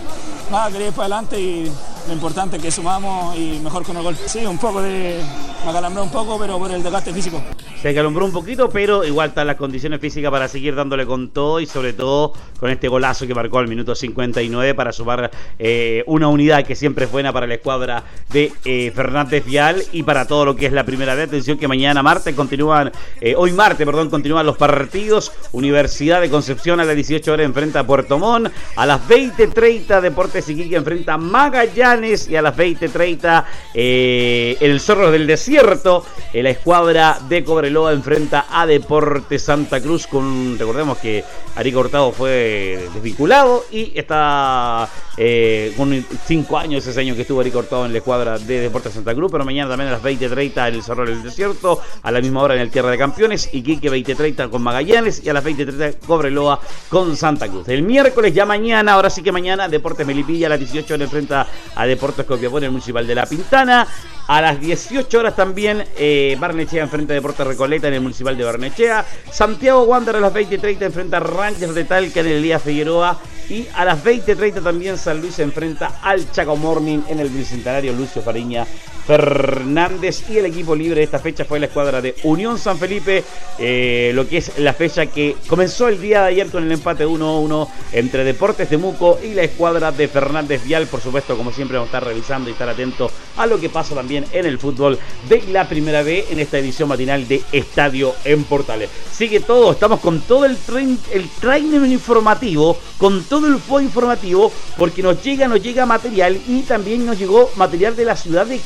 nada, 0.51 0.71
quería 0.71 0.89
ir 0.89 0.93
para 0.93 1.07
adelante 1.07 1.41
y 1.41 1.71
lo 2.07 2.15
importante 2.15 2.57
es 2.57 2.63
que 2.63 2.71
sumamos 2.71 3.37
y 3.37 3.61
mejor 3.63 3.85
con 3.85 3.97
el 3.97 4.03
gol. 4.03 4.17
Sí, 4.27 4.45
un 4.47 4.59
poco 4.59 4.81
de... 4.81 5.21
me 5.65 5.71
acalambró 5.71 6.05
un 6.05 6.11
poco, 6.11 6.39
pero 6.39 6.59
por 6.59 6.71
el 6.71 6.83
desgaste 6.83 7.13
físico. 7.13 7.43
Se 7.81 7.91
acalumbró 7.91 8.25
un 8.25 8.33
poquito, 8.33 8.69
pero 8.71 9.05
igual 9.05 9.29
están 9.29 9.47
las 9.47 9.57
condiciones 9.57 10.01
físicas 10.01 10.31
para 10.31 10.49
seguir 10.49 10.75
dándole 10.75 11.07
con 11.07 11.31
todo 11.31 11.61
y 11.61 11.67
sobre 11.67 11.93
todo 11.93 12.33
con 12.59 12.71
este 12.71 12.89
golazo 12.89 13.27
que 13.27 13.35
marcó 13.35 13.59
al 13.59 13.69
minuto 13.69 13.95
59 13.95 14.75
para 14.75 14.93
sumar 14.93 15.31
eh, 15.59 16.03
una 16.07 16.29
unidad 16.29 16.65
que 16.65 16.75
siempre 16.75 17.05
es 17.05 17.13
buena 17.13 17.33
para 17.33 17.47
la 17.47 17.55
escuadra 17.55 18.03
de 18.31 18.53
eh, 18.65 18.93
Fernández 18.95 19.45
Vial 19.45 19.83
y 19.93 20.03
para 20.03 20.27
todo 20.27 20.45
lo 20.45 20.57
que 20.57 20.67
es 20.67 20.73
la 20.73 20.85
primera 20.85 21.15
vez. 21.15 21.29
Atención 21.29 21.59
que 21.59 21.69
mañana 21.69 22.03
martes 22.03 22.35
continúan, 22.35 22.91
eh, 23.21 23.35
hoy 23.37 23.53
martes, 23.53 23.87
perdón, 23.87 24.11
continúan 24.11 24.47
los 24.47 24.57
partidos. 24.57 25.33
Universidad 25.53 26.21
de 26.21 26.31
Concepción 26.31 26.81
a 26.81 26.85
las 26.85 26.95
18 26.95 27.33
horas 27.33 27.47
enfrenta 27.47 27.81
a 27.81 27.87
Puerto 27.87 28.19
Montt. 28.19 28.53
A 28.77 28.87
las 28.87 29.01
20.30 29.09 30.01
Deportes 30.01 30.49
Iquique 30.49 30.77
enfrenta 30.77 31.15
a 31.15 31.19
Magallanes 31.19 32.29
y 32.29 32.37
a 32.37 32.43
las 32.43 32.57
20.30 32.57 33.45
el 33.75 34.81
Zorro 34.81 35.11
del 35.11 35.27
Desierto, 35.27 35.48
la 35.49 36.51
escuadra 36.51 37.19
de 37.29 37.43
Cobre 37.43 37.71
Loa 37.71 37.93
enfrenta 37.93 38.47
a 38.51 38.67
Deporte 38.67 39.39
Santa 39.39 39.81
Cruz 39.81 40.07
con, 40.07 40.59
recordemos 40.59 40.99
que 40.99 41.25
Ari 41.57 41.73
Cortado 41.73 42.13
fue 42.13 42.89
desvinculado 42.93 43.65
y 43.71 43.93
está 43.99 44.89
eh, 45.21 45.75
con 45.77 46.05
cinco 46.27 46.57
años 46.57 46.87
ese 46.87 47.01
año 47.01 47.17
que 47.17 47.23
estuvo 47.23 47.41
Ari 47.41 47.51
Cortado 47.51 47.85
en 47.85 47.93
la 47.93 47.99
escuadra 47.99 48.39
de 48.39 48.61
Deporte 48.61 48.91
Santa 48.91 49.15
Cruz, 49.15 49.33
pero 49.33 49.45
mañana 49.45 49.69
también 49.69 49.89
a 49.89 49.93
las 49.93 50.03
20.30 50.03 50.69
el 50.69 50.83
Cerro 50.83 51.05
del 51.05 51.25
Desierto, 51.25 51.81
a 52.03 52.11
la 52.13 52.21
misma 52.21 52.43
hora 52.43 52.55
en 52.55 52.61
el 52.61 52.71
Tierra 52.71 52.91
de 52.91 52.99
Campeones, 52.99 53.51
y 53.53 53.63
Quique 53.63 53.91
20.30 53.91 54.49
con 54.49 54.63
Magallanes 54.63 55.21
y 55.25 55.29
a 55.29 55.33
las 55.33 55.45
20.30 55.45 55.97
Cobreloa 56.07 56.61
con 56.89 57.17
Santa 57.17 57.49
Cruz. 57.49 57.69
El 57.69 57.83
miércoles 57.83 58.33
ya 58.33 58.47
mañana, 58.47 58.93
ahora 58.93 59.11
sí 59.11 59.23
que 59.23 59.33
mañana, 59.33 59.69
Deportes 59.69 60.07
Melipilla 60.07 60.47
a 60.47 60.51
las 60.51 60.61
18 60.61 60.95
horas 60.95 61.07
enfrenta 61.07 61.47
a 61.75 61.87
Deportes 61.87 62.25
Copiapó 62.25 62.59
en 62.59 62.65
el 62.65 62.71
Municipal 62.71 63.07
de 63.07 63.15
La 63.15 63.27
Pintana. 63.27 63.89
A 64.29 64.43
las 64.43 64.61
18 64.61 65.19
horas 65.19 65.35
también 65.35 65.85
eh, 65.97 66.37
Barnechea 66.39 66.83
enfrenta 66.83 67.15
a 67.15 67.17
Deportes 67.17 67.47
Recoleta 67.47 67.89
en 67.89 67.95
el 67.95 68.03
Municipal 68.03 68.37
de 68.37 68.45
Barnechea. 68.45 69.05
Santiago 69.33 69.85
Wander 69.85 70.17
a 70.17 70.21
las 70.21 70.33
20.30 70.33 70.83
enfrenta 70.83 71.17
a 71.17 71.21
Rangers 71.21 71.75
de 71.75 71.85
Talca 71.85 72.21
en 72.21 72.27
el 72.27 72.43
Día 72.43 72.59
Figueroa. 72.59 73.19
Y 73.49 73.67
a 73.75 73.85
las 73.85 74.05
20.30 74.05 74.63
también 74.63 74.99
San 74.99 75.21
Luis 75.21 75.35
se 75.35 75.43
enfrenta 75.43 76.01
al 76.03 76.31
Chaco 76.31 76.57
Morning 76.57 77.01
en 77.09 77.21
el 77.21 77.31
Bicentenario 77.31 77.95
Lucio 77.95 78.21
Fariña 78.21 78.67
Fernández. 79.09 80.29
Y 80.29 80.37
el 80.37 80.45
equipo 80.45 80.77
libre 80.77 81.01
de 81.01 81.05
esta 81.05 81.19
fecha 81.19 81.47
fue 81.47 81.59
la 81.59 81.67
escuadra 81.67 82.03
de 82.03 82.15
Unión 82.25 82.59
San 82.59 82.79
Felipe, 82.79 83.25
eh, 83.59 84.13
lo 84.15 84.29
que 84.29 84.37
es 84.37 84.59
la 84.59 84.75
fecha 84.75 85.07
que 85.07 85.35
comenzó 85.47 85.89
el 85.89 85.99
día 85.99 86.21
de 86.23 86.29
ayer 86.29 86.49
con 86.49 86.63
el 86.63 86.71
empate 86.71 87.07
1-1 87.07 87.69
entre 87.93 88.23
Deportes 88.23 88.69
de 88.69 88.77
Muco 88.77 89.19
y 89.25 89.33
la 89.33 89.43
escuadra 89.45 89.93
de 89.93 90.09
Fernández 90.09 90.63
Vial. 90.63 90.87
Por 90.89 91.01
supuesto, 91.01 91.39
como 91.39 91.53
siempre, 91.53 91.79
vamos 91.79 91.89
a 91.89 91.97
estar 91.97 92.07
revisando 92.07 92.51
y 92.51 92.53
estar 92.53 92.69
atentos 92.69 93.11
a 93.39 93.47
lo 93.47 93.59
que 93.59 93.71
pasa 93.71 93.95
también 93.95 94.27
en 94.33 94.45
el 94.45 94.59
fútbol 94.59 94.99
de 95.27 95.43
la 95.51 95.67
primera 95.67 96.03
B 96.03 96.27
en 96.29 96.41
esta 96.41 96.59
edición 96.59 96.91
matinal 96.91 97.27
de 97.27 97.43
Estadio 97.51 98.15
en 98.25 98.45
Portales. 98.45 98.91
Sigue 99.11 99.41
todo, 99.41 99.73
estamos 99.73 100.01
con 100.01 100.21
todo 100.21 100.45
el, 100.45 100.57
tren, 100.59 100.99
el 101.13 101.27
training 101.41 101.91
informativo, 101.91 102.77
con 102.99 103.25
todo 103.25 103.47
el 103.47 103.59
fue 103.59 103.85
informativo, 103.85 104.53
porque 104.77 105.03
nos 105.03 105.23
llega, 105.23 105.49
nos 105.49 105.63
llega 105.63 105.87
material 105.87 106.39
y 106.47 106.61
también 106.63 107.07
nos 107.07 107.19
llegó 107.19 107.51
material 107.57 107.97
de 107.97 108.05
la 108.05 108.17
ciudad 108.17 108.47
de 108.47 108.61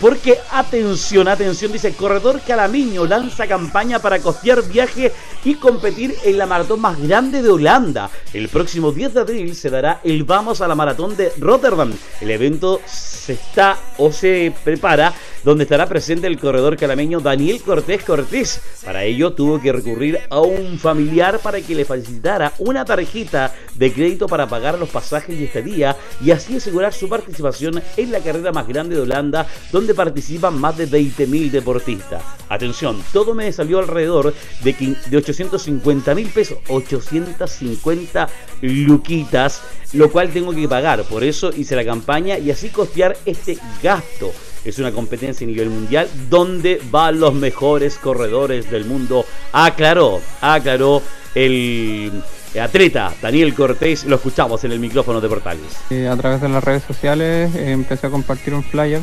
Porque 0.00 0.38
atención, 0.52 1.26
atención, 1.26 1.72
dice 1.72 1.92
Corredor 1.94 2.40
Calamiño 2.46 3.04
lanza 3.04 3.48
campaña 3.48 3.98
para 3.98 4.20
costear 4.20 4.62
viaje 4.62 5.12
y 5.44 5.56
competir 5.56 6.14
en 6.24 6.38
la 6.38 6.46
maratón 6.46 6.80
más 6.80 7.00
grande 7.00 7.42
de 7.42 7.50
Holanda. 7.50 8.10
El 8.32 8.48
próximo 8.48 8.92
10 8.92 9.14
de 9.14 9.20
abril 9.20 9.56
se 9.56 9.70
dará 9.70 10.00
el 10.04 10.22
Vamos 10.22 10.60
a 10.60 10.68
la 10.68 10.76
Maratón 10.76 11.16
de 11.16 11.32
Rotterdam. 11.38 11.92
El 12.20 12.30
evento 12.30 12.80
se 12.86 13.32
está 13.32 13.76
o 13.98 14.12
se 14.12 14.52
prepara 14.62 15.12
donde 15.44 15.64
estará 15.64 15.86
presente 15.86 16.26
el 16.26 16.38
corredor 16.38 16.76
calameño 16.76 17.20
Daniel 17.20 17.60
Cortés 17.60 18.02
Cortés. 18.02 18.60
Para 18.84 19.04
ello 19.04 19.32
tuvo 19.34 19.60
que 19.60 19.72
recurrir 19.72 20.20
a 20.30 20.40
un 20.40 20.78
familiar 20.78 21.38
para 21.38 21.60
que 21.60 21.74
le 21.74 21.84
facilitara 21.84 22.54
una 22.58 22.84
tarjeta 22.84 23.54
de 23.74 23.92
crédito 23.92 24.26
para 24.26 24.48
pagar 24.48 24.78
los 24.78 24.88
pasajes 24.88 25.38
y 25.38 25.44
estadía 25.44 25.96
y 26.22 26.30
así 26.30 26.56
asegurar 26.56 26.92
su 26.92 27.08
participación 27.08 27.82
en 27.96 28.12
la 28.12 28.20
carrera 28.20 28.52
más 28.52 28.66
grande 28.66 28.96
de 28.96 29.02
Holanda, 29.02 29.46
donde 29.70 29.94
participan 29.94 30.58
más 30.58 30.78
de 30.78 30.88
20.000 30.88 31.50
deportistas. 31.50 32.22
Atención, 32.48 33.02
todo 33.12 33.34
me 33.34 33.52
salió 33.52 33.78
alrededor 33.78 34.34
de, 34.62 34.96
de 35.06 35.16
850 35.16 36.14
mil 36.14 36.28
pesos, 36.28 36.58
850 36.68 38.28
luquitas, 38.62 39.62
lo 39.92 40.10
cual 40.10 40.30
tengo 40.30 40.52
que 40.52 40.68
pagar. 40.68 41.02
Por 41.04 41.24
eso 41.24 41.50
hice 41.54 41.76
la 41.76 41.84
campaña 41.84 42.38
y 42.38 42.50
así 42.50 42.68
costear 42.68 43.16
este 43.26 43.58
gasto. 43.82 44.32
Es 44.64 44.78
una 44.78 44.92
competencia 44.92 45.44
a 45.44 45.48
nivel 45.48 45.70
mundial 45.70 46.08
donde 46.30 46.80
van 46.90 47.20
los 47.20 47.34
mejores 47.34 47.98
corredores 47.98 48.70
del 48.70 48.84
mundo. 48.84 49.24
Aclaró, 49.52 50.20
aclaró 50.40 51.02
el 51.34 52.12
atleta 52.60 53.12
Daniel 53.20 53.54
Cortés. 53.54 54.04
Lo 54.04 54.16
escuchamos 54.16 54.64
en 54.64 54.72
el 54.72 54.80
micrófono 54.80 55.20
de 55.20 55.28
Portales. 55.28 55.76
Eh, 55.90 56.08
a 56.08 56.16
través 56.16 56.40
de 56.40 56.48
las 56.48 56.64
redes 56.64 56.82
sociales 56.84 57.54
eh, 57.54 57.72
empecé 57.72 58.06
a 58.06 58.10
compartir 58.10 58.54
un 58.54 58.62
flyer 58.62 59.02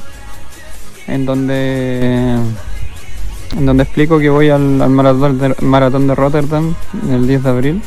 en 1.08 1.26
donde 1.26 2.38
en 3.58 3.66
donde 3.66 3.84
explico 3.84 4.18
que 4.20 4.30
voy 4.30 4.50
al, 4.50 4.62
maratón, 4.90 6.08
de, 6.08 6.16
Rotterdam 6.16 6.74
el 7.10 7.28
10 7.28 7.44
de 7.44 7.50
abril 7.50 7.82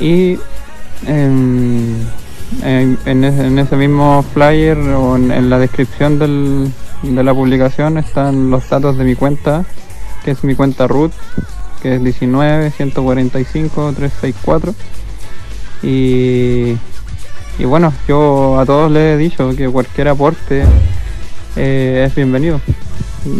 y 0.00 0.38
em, 1.06 1.94
en, 2.62 3.24
ese, 3.24 3.76
mismo 3.76 4.24
flyer 4.34 4.78
o 4.78 5.16
en, 5.16 5.50
la 5.50 5.58
descripción 5.58 6.18
de 6.18 7.24
la 7.24 7.34
publicación 7.34 7.98
están 7.98 8.50
los 8.50 8.68
datos 8.68 8.98
de 8.98 9.04
mi 9.04 9.14
cuenta, 9.14 9.64
que 10.24 10.32
es 10.32 10.44
mi 10.44 10.54
cuenta 10.54 10.86
root, 10.86 11.12
que 11.82 11.96
es 11.96 12.04
19 12.04 12.70
145 12.70 13.92
364. 13.96 14.74
Y, 15.82 16.76
y 17.58 17.64
bueno, 17.64 17.92
yo 18.06 18.58
a 18.58 18.66
todos 18.66 18.90
les 18.90 19.14
he 19.14 19.16
dicho 19.16 19.54
que 19.56 19.68
cualquier 19.68 20.08
aporte 20.08 20.64
eh, 21.56 22.04
es 22.06 22.14
bienvenido, 22.14 22.60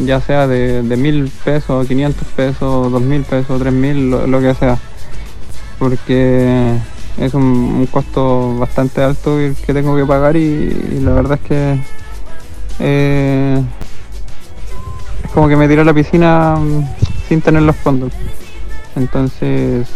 ya 0.05 0.21
sea 0.21 0.47
de, 0.47 0.83
mil 0.97 1.31
pesos, 1.45 1.87
500 1.87 2.29
pesos, 2.29 2.93
dos 2.93 3.01
mil 3.01 3.23
pesos, 3.23 3.59
tres 3.61 3.73
mil, 3.73 4.11
lo 4.11 4.41
que 4.41 4.55
sea, 4.55 4.79
porque 5.79 6.77
es 7.19 7.35
un, 7.35 7.87
costo 7.91 8.57
bastante 8.59 9.03
alto 9.03 9.39
el 9.39 9.55
que 9.55 9.75
tengo 9.75 9.97
que 9.97 10.05
pagar 10.05 10.37
y, 10.37 11.01
la 11.01 11.13
verdad 11.13 11.39
es 11.43 11.49
que 11.49 11.79
eh, 12.79 13.63
como 15.35 15.49
que 15.49 15.57
me 15.57 15.69
tiré 15.69 15.83
a 15.83 15.85
la 15.85 15.95
piscina 15.95 16.57
mm, 16.57 16.85
sin 17.29 17.41
tener 17.41 17.63
los 17.63 17.77
fondos. 17.77 18.13
Entonces, 18.97 19.89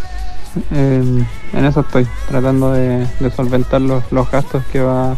em, 0.71 1.25
en 1.53 1.65
eso 1.65 1.81
estoy, 1.81 2.07
tratando 2.29 2.73
de, 2.73 3.07
solventar 3.35 3.81
los, 3.81 4.03
gastos 4.31 4.65
que 4.73 4.81
va 4.81 5.17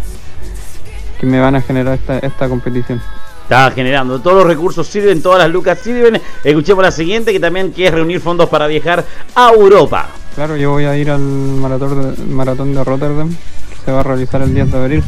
que 1.20 1.26
me 1.26 1.40
van 1.40 1.56
a 1.56 1.60
generar 1.60 1.94
esta, 1.94 2.18
esta 2.18 2.48
competición. 2.48 3.02
Está 3.42 3.70
generando, 3.70 4.20
todos 4.20 4.36
los 4.36 4.46
recursos 4.46 4.86
sirven, 4.86 5.22
todas 5.22 5.38
las 5.38 5.50
lucas 5.50 5.78
sirven. 5.78 6.20
Escuchemos 6.44 6.84
la 6.84 6.92
siguiente 6.92 7.32
que 7.32 7.40
también 7.40 7.70
quiere 7.72 7.96
reunir 7.96 8.20
fondos 8.20 8.48
para 8.48 8.66
viajar 8.66 9.04
a 9.34 9.50
Europa. 9.50 10.10
Claro, 10.38 10.56
yo 10.56 10.70
voy 10.70 10.84
a 10.84 10.96
ir 10.96 11.10
al 11.10 11.20
maratón 11.20 12.72
de, 12.72 12.84
Rotterdam, 12.84 13.28
que 13.28 13.76
se 13.84 13.90
va 13.90 13.98
a 13.98 14.02
realizar 14.04 14.40
el 14.40 14.54
10 14.54 14.70
de 14.70 14.78
abril. 14.78 15.04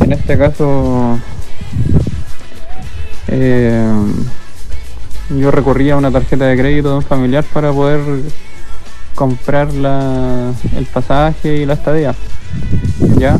En 0.00 0.12
este 0.12 0.38
caso, 0.38 1.18
eh, 3.28 3.86
yo 5.28 5.50
a 5.92 5.96
una 5.98 6.10
tarjeta 6.10 6.46
de 6.46 6.56
crédito 6.56 6.88
de 6.88 6.96
un 6.96 7.02
familiar 7.02 7.44
para 7.52 7.70
poder 7.70 8.00
comprar 9.14 9.68
el 9.68 10.86
pasaje 10.86 11.56
y 11.56 11.66
la 11.66 11.74
estadía. 11.74 12.14
¿Ya? 13.18 13.36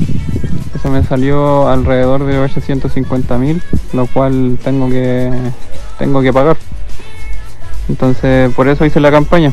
Eso 0.75 0.91
me 0.91 1.03
salió 1.03 1.67
alrededor 1.67 2.27
de 2.27 2.39
850 2.39 3.39
mil, 3.39 3.63
lo 3.95 4.07
cual 4.07 4.59
tengo 4.63 4.91
que, 4.91 5.33
tengo 5.99 6.21
que 6.21 6.31
pagar. 6.31 6.59
Entonces, 7.89 8.53
por 8.55 8.69
eso 8.69 8.85
hice 8.85 9.01
la 9.01 9.11
campaña, 9.11 9.51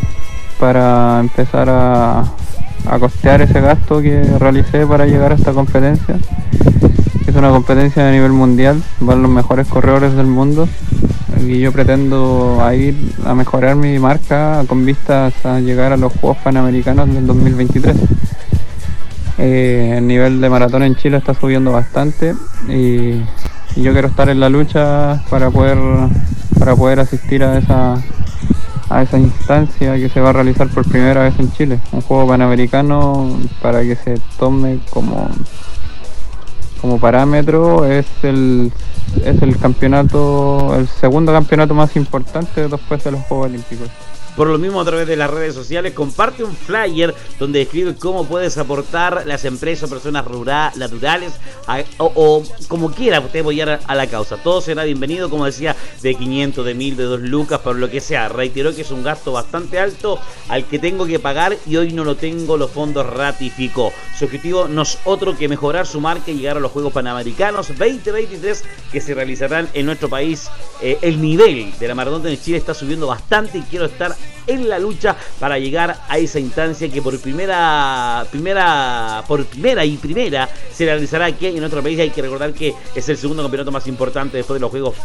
para 0.59 1.19
empezar 1.19 1.69
a, 1.69 2.25
a 2.85 2.99
costear 2.99 3.41
ese 3.41 3.61
gasto 3.61 4.01
que 4.01 4.21
realicé 4.39 4.85
para 4.85 5.05
llegar 5.05 5.31
a 5.31 5.35
esta 5.35 5.53
competencia. 5.53 6.17
Es 7.27 7.35
una 7.35 7.49
competencia 7.49 8.03
de 8.05 8.11
nivel 8.13 8.31
mundial, 8.31 8.81
van 8.99 9.21
los 9.21 9.31
mejores 9.31 9.67
corredores 9.67 10.15
del 10.15 10.27
mundo 10.27 10.67
y 11.45 11.59
yo 11.59 11.71
pretendo 11.71 12.59
ir 12.73 12.95
a 13.25 13.33
mejorar 13.33 13.75
mi 13.75 13.97
marca 13.99 14.63
con 14.67 14.85
vistas 14.85 15.33
a 15.45 15.59
llegar 15.59 15.93
a 15.93 15.97
los 15.97 16.13
Juegos 16.13 16.37
Panamericanos 16.43 17.13
del 17.13 17.25
2023. 17.27 17.95
Eh, 19.37 19.95
el 19.97 20.05
nivel 20.05 20.41
de 20.41 20.49
maratón 20.49 20.83
en 20.83 20.95
Chile 20.95 21.17
está 21.17 21.33
subiendo 21.33 21.71
bastante 21.71 22.35
y, 22.67 23.23
yo 23.75 23.93
quiero 23.93 24.09
estar 24.09 24.27
en 24.29 24.41
la 24.41 24.49
lucha 24.49 25.23
para 25.29 25.51
poder 25.51 25.77
para 26.57 26.75
poder 26.75 26.99
asistir 26.99 27.43
a 27.43 27.59
esa 27.59 27.95
a 28.89 29.03
esa 29.03 29.19
instancia 29.19 29.95
que 29.95 30.09
se 30.09 30.19
va 30.19 30.29
a 30.29 30.33
realizar 30.33 30.67
por 30.69 30.87
primera 30.87 31.23
vez 31.23 31.39
en 31.39 31.51
Chile, 31.53 31.79
un 31.91 32.01
juego 32.01 32.27
panamericano 32.27 33.37
para 33.61 33.81
que 33.83 33.95
se 33.95 34.15
tome 34.37 34.79
como 34.89 35.29
como 36.81 36.99
parámetro 36.99 37.85
es 37.85 38.07
el 38.23 38.71
es 39.25 39.41
el 39.41 39.57
campeonato, 39.57 40.75
el 40.75 40.87
segundo 40.87 41.31
campeonato 41.31 41.73
más 41.73 41.95
importante 41.95 42.67
después 42.67 43.03
de 43.03 43.11
los 43.11 43.21
Juegos 43.21 43.47
Olímpicos. 43.47 43.89
Por 44.39 44.47
lo 44.47 44.57
mismo, 44.57 44.79
a 44.79 44.85
través 44.85 45.05
de 45.05 45.17
las 45.17 45.29
redes 45.29 45.53
sociales, 45.53 45.91
comparte 45.91 46.45
un 46.45 46.55
flyer 46.55 47.13
donde 47.39 47.59
describe 47.59 47.95
cómo 47.95 48.25
puedes 48.25 48.57
aportar 48.57 49.23
las 49.25 49.43
empresas 49.43 49.89
personas 49.89 50.23
rurales, 50.23 50.77
naturales 50.77 51.33
o, 51.97 52.41
como 52.69 52.89
quiera 52.89 53.19
usted 53.19 53.41
apoyar 53.41 53.81
a 53.85 53.95
la 53.95 54.07
causa. 54.07 54.37
Todo 54.37 54.61
será 54.61 54.85
bienvenido, 54.85 55.29
como 55.29 55.43
decía, 55.43 55.75
de 56.01 56.15
500, 56.15 56.65
de 56.65 56.73
1000, 56.73 56.95
de 56.95 57.03
2 57.03 57.19
lucas, 57.19 57.59
por 57.59 57.75
lo 57.75 57.89
que 57.89 57.99
sea. 57.99 58.29
Reiteró 58.29 58.73
que 58.73 58.83
es 58.83 58.91
un 58.91 59.03
gasto 59.03 59.33
bastante 59.33 59.77
alto 59.77 60.17
al 60.47 60.63
que 60.63 60.79
tengo 60.79 61.05
que 61.05 61.19
pagar 61.19 61.57
y 61.65 61.75
hoy 61.75 61.91
no 61.91 62.05
lo 62.05 62.15
tengo, 62.15 62.55
los 62.55 62.71
fondos 62.71 63.05
ratificó. 63.07 63.91
Su 64.17 64.23
objetivo 64.23 64.69
no 64.69 64.83
es 64.83 64.99
otro 65.03 65.37
que 65.37 65.49
mejorar 65.49 65.85
su 65.85 65.99
marca 65.99 66.31
y 66.31 66.35
llegar 66.35 66.55
a 66.55 66.61
los 66.61 66.71
Juegos 66.71 66.93
Panamericanos 66.93 67.67
2023 67.77 68.63
que 68.89 69.01
se 69.01 69.13
realizarán 69.13 69.67
en 69.73 69.85
nuestro 69.85 70.07
país. 70.07 70.49
Eh, 70.81 70.97
el 71.01 71.21
nivel 71.21 71.77
de 71.77 71.87
la 71.89 71.95
maratón 71.95 72.23
de 72.23 72.39
Chile 72.39 72.57
está 72.57 72.73
subiendo 72.73 73.07
bastante 73.07 73.57
y 73.57 73.63
quiero 73.63 73.85
estar 73.85 74.15
en 74.47 74.67
la 74.67 74.79
lucha 74.79 75.15
para 75.39 75.59
llegar 75.59 75.97
a 76.07 76.17
esa 76.17 76.39
instancia 76.39 76.89
que 76.89 77.01
por 77.01 77.19
primera, 77.19 78.25
primera, 78.31 79.23
por 79.27 79.45
primera 79.45 79.85
y 79.85 79.97
primera 79.97 80.49
se 80.73 80.85
realizará 80.85 81.25
aquí 81.25 81.47
en 81.47 81.59
nuestro 81.59 81.83
país. 81.83 81.99
Hay 81.99 82.09
que 82.09 82.21
recordar 82.21 82.53
que 82.53 82.73
es 82.95 83.09
el 83.09 83.17
segundo 83.17 83.43
campeonato 83.43 83.71
más 83.71 83.87
importante 83.87 84.37
después 84.37 84.55
de 84.55 84.61
los 84.61 84.71
Juegos, 84.71 84.95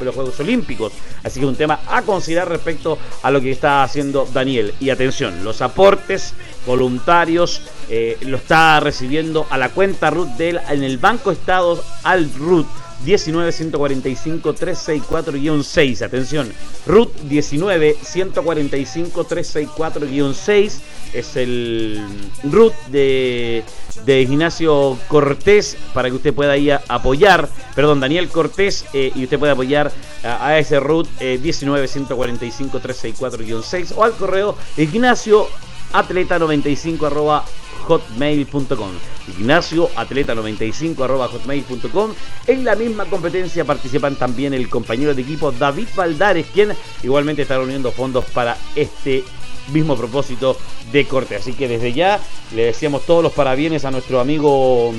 los 0.00 0.14
Juegos 0.14 0.38
Olímpicos. 0.40 0.92
Así 1.22 1.40
que 1.40 1.46
un 1.46 1.56
tema 1.56 1.80
a 1.88 2.02
considerar 2.02 2.48
respecto 2.48 2.98
a 3.22 3.30
lo 3.30 3.40
que 3.40 3.50
está 3.50 3.82
haciendo 3.82 4.28
Daniel. 4.32 4.74
Y 4.80 4.90
atención, 4.90 5.44
los 5.44 5.62
aportes 5.62 6.34
voluntarios 6.66 7.62
eh, 7.88 8.18
lo 8.22 8.36
está 8.36 8.80
recibiendo 8.80 9.46
a 9.50 9.58
la 9.58 9.70
cuenta 9.70 10.10
RUT 10.10 10.28
del 10.36 10.60
en 10.68 10.82
el 10.82 10.98
Banco 10.98 11.30
Estados 11.30 11.82
al 12.02 12.30
RUT 12.34 12.66
19 13.04 13.52
145 13.52 14.54
364-6. 14.54 16.02
Atención, 16.02 16.52
RUT 16.86 17.14
19 17.22 17.96
145 18.02 19.26
364-6 19.26 20.80
es 21.12 21.36
el 21.36 22.00
RUT 22.44 22.74
de, 22.88 23.64
Ignacio 24.06 24.98
Cortés 25.08 25.76
para 25.94 26.08
que 26.08 26.16
usted 26.16 26.34
pueda 26.34 26.56
ir 26.56 26.72
a 26.72 26.82
apoyar, 26.88 27.48
perdón, 27.74 28.00
Daniel 28.00 28.28
Cortés 28.28 28.84
eh, 28.92 29.12
y 29.14 29.24
usted 29.24 29.38
puede 29.38 29.52
apoyar 29.52 29.92
a, 30.22 30.58
ese 30.58 30.80
RUT 30.80 31.08
19 31.18 31.88
145 31.88 32.80
364-6 32.80 33.92
o 33.96 34.04
al 34.04 34.12
correo 34.12 34.56
Ignacio 34.76 35.46
Atleta 35.92 36.38
95 36.38 37.06
arroba 37.06 37.44
hotmail.com. 37.86 38.90
Ignacio 39.38 39.90
Atleta 39.96 40.34
95 40.34 41.04
arroba 41.04 41.28
hotmail.com. 41.28 42.12
En 42.46 42.64
la 42.64 42.74
misma 42.74 43.04
competencia 43.06 43.64
participan 43.64 44.16
también 44.16 44.54
el 44.54 44.68
compañero 44.68 45.14
de 45.14 45.22
equipo 45.22 45.52
David 45.52 45.88
Valdares, 45.96 46.46
quien 46.52 46.72
igualmente 47.02 47.42
está 47.42 47.56
reuniendo 47.56 47.92
fondos 47.92 48.24
para 48.26 48.56
este 48.74 49.24
mismo 49.72 49.96
propósito 49.96 50.56
de 50.92 51.06
corte. 51.06 51.36
Así 51.36 51.52
que 51.52 51.68
desde 51.68 51.92
ya 51.92 52.20
le 52.54 52.66
decíamos 52.66 53.06
todos 53.06 53.22
los 53.22 53.32
parabienes 53.32 53.84
a 53.84 53.90
nuestro 53.90 54.20
amigo 54.20 54.92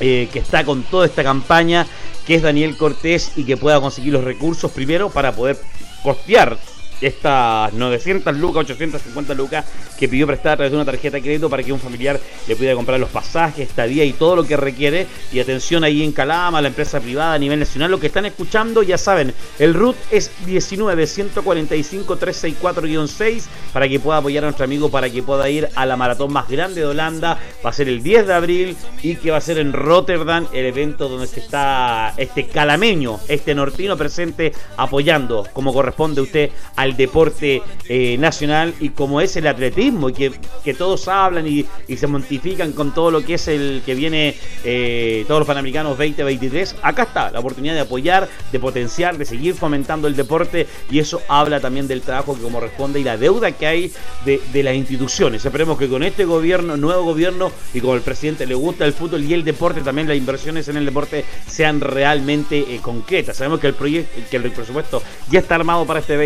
eh, 0.00 0.28
que 0.32 0.38
está 0.40 0.64
con 0.64 0.82
toda 0.82 1.06
esta 1.06 1.22
campaña, 1.22 1.86
que 2.26 2.36
es 2.36 2.42
Daniel 2.42 2.76
Cortés 2.76 3.32
y 3.36 3.44
que 3.44 3.56
pueda 3.56 3.80
conseguir 3.80 4.12
los 4.12 4.24
recursos 4.24 4.70
primero 4.70 5.10
para 5.10 5.32
poder 5.32 5.60
costear 6.02 6.58
estas 7.00 7.72
900 7.72 8.36
lucas, 8.36 8.64
850 8.64 9.34
lucas 9.34 9.64
que 9.98 10.08
pidió 10.08 10.26
prestar 10.26 10.52
a 10.52 10.56
través 10.56 10.72
de 10.72 10.76
una 10.76 10.84
tarjeta 10.84 11.16
de 11.16 11.22
crédito 11.22 11.48
para 11.48 11.62
que 11.62 11.72
un 11.72 11.78
familiar 11.78 12.18
le 12.48 12.56
pudiera 12.56 12.74
comprar 12.74 12.98
los 12.98 13.10
pasajes, 13.10 13.68
estadía 13.68 14.04
y 14.04 14.12
todo 14.12 14.36
lo 14.36 14.44
que 14.44 14.56
requiere. 14.56 15.06
Y 15.32 15.40
atención 15.40 15.84
ahí 15.84 16.02
en 16.02 16.12
Calama, 16.12 16.60
la 16.60 16.68
empresa 16.68 17.00
privada 17.00 17.34
a 17.34 17.38
nivel 17.38 17.58
nacional, 17.58 17.90
lo 17.90 18.00
que 18.00 18.08
están 18.08 18.26
escuchando 18.26 18.82
ya 18.82 18.98
saben, 18.98 19.34
el 19.58 19.74
RUT 19.74 19.96
es 20.10 20.30
19 20.46 21.06
145 21.06 22.18
364-6 22.18 23.42
para 23.72 23.88
que 23.88 24.00
pueda 24.00 24.18
apoyar 24.18 24.44
a 24.44 24.46
nuestro 24.48 24.64
amigo 24.64 24.90
para 24.90 25.10
que 25.10 25.22
pueda 25.22 25.48
ir 25.48 25.68
a 25.74 25.86
la 25.86 25.96
maratón 25.96 26.32
más 26.32 26.48
grande 26.48 26.80
de 26.80 26.86
Holanda. 26.86 27.38
Va 27.64 27.70
a 27.70 27.72
ser 27.72 27.88
el 27.88 28.02
10 28.02 28.26
de 28.26 28.34
abril 28.34 28.76
y 29.02 29.16
que 29.16 29.30
va 29.30 29.38
a 29.38 29.40
ser 29.40 29.58
en 29.58 29.72
Rotterdam 29.72 30.46
el 30.52 30.66
evento 30.66 31.08
donde 31.08 31.26
está 31.26 32.14
este 32.16 32.46
calameño, 32.46 33.20
este 33.28 33.54
nortino 33.54 33.96
presente 33.96 34.52
apoyando 34.76 35.46
como 35.52 35.72
corresponde 35.72 36.20
usted 36.20 36.50
al 36.84 36.96
deporte 36.96 37.62
eh, 37.88 38.16
nacional 38.18 38.74
y 38.78 38.90
como 38.90 39.20
es 39.20 39.36
el 39.36 39.46
atletismo 39.46 40.10
y 40.10 40.12
que, 40.12 40.32
que 40.62 40.74
todos 40.74 41.08
hablan 41.08 41.46
y, 41.46 41.66
se 41.94 42.06
montifican 42.06 42.72
con 42.72 42.92
todo 42.92 43.10
lo 43.10 43.24
que 43.24 43.34
es 43.34 43.48
el 43.48 43.82
que 43.86 43.94
viene 43.94 44.34
eh, 44.64 45.24
todos 45.26 45.40
los 45.40 45.46
Panamericanos 45.46 45.96
2023, 45.96 46.76
acá 46.82 47.04
está 47.04 47.30
la 47.30 47.40
oportunidad 47.40 47.74
de 47.74 47.80
apoyar, 47.80 48.28
de 48.52 48.58
potenciar, 48.58 49.16
de 49.16 49.24
seguir 49.24 49.54
fomentando 49.54 50.08
el 50.08 50.16
deporte 50.16 50.66
y 50.90 50.98
eso 50.98 51.22
habla 51.28 51.60
también 51.60 51.88
del 51.88 52.02
trabajo 52.02 52.34
que 52.34 52.42
como 52.42 52.60
responde 52.60 53.00
y 53.00 53.04
la 53.04 53.16
deuda 53.16 53.52
que 53.52 53.66
hay 53.66 53.92
de, 54.24 54.40
de 54.52 54.62
las 54.62 54.74
instituciones. 54.74 55.44
Esperemos 55.44 55.78
que 55.78 55.88
con 55.88 56.02
este 56.02 56.24
gobierno, 56.24 56.76
nuevo 56.76 57.04
gobierno 57.04 57.50
y 57.72 57.80
como 57.80 57.94
el 57.94 58.02
presidente 58.02 58.46
le 58.46 58.54
gusta 58.54 58.84
el 58.84 58.92
fútbol 58.92 59.24
y 59.24 59.32
el 59.32 59.44
deporte, 59.44 59.80
también 59.80 60.08
las 60.08 60.16
inversiones 60.16 60.68
en 60.68 60.76
el 60.76 60.84
deporte 60.84 61.24
sean 61.46 61.80
realmente 61.80 62.58
eh, 62.58 62.80
concretas. 62.82 63.36
Sabemos 63.36 63.60
que 63.60 63.68
el 63.68 63.74
proyecto, 63.74 64.20
que 64.30 64.36
el 64.36 64.50
presupuesto 64.50 65.02
ya 65.30 65.38
está 65.38 65.54
armado 65.54 65.86
para 65.86 66.00
este 66.00 66.16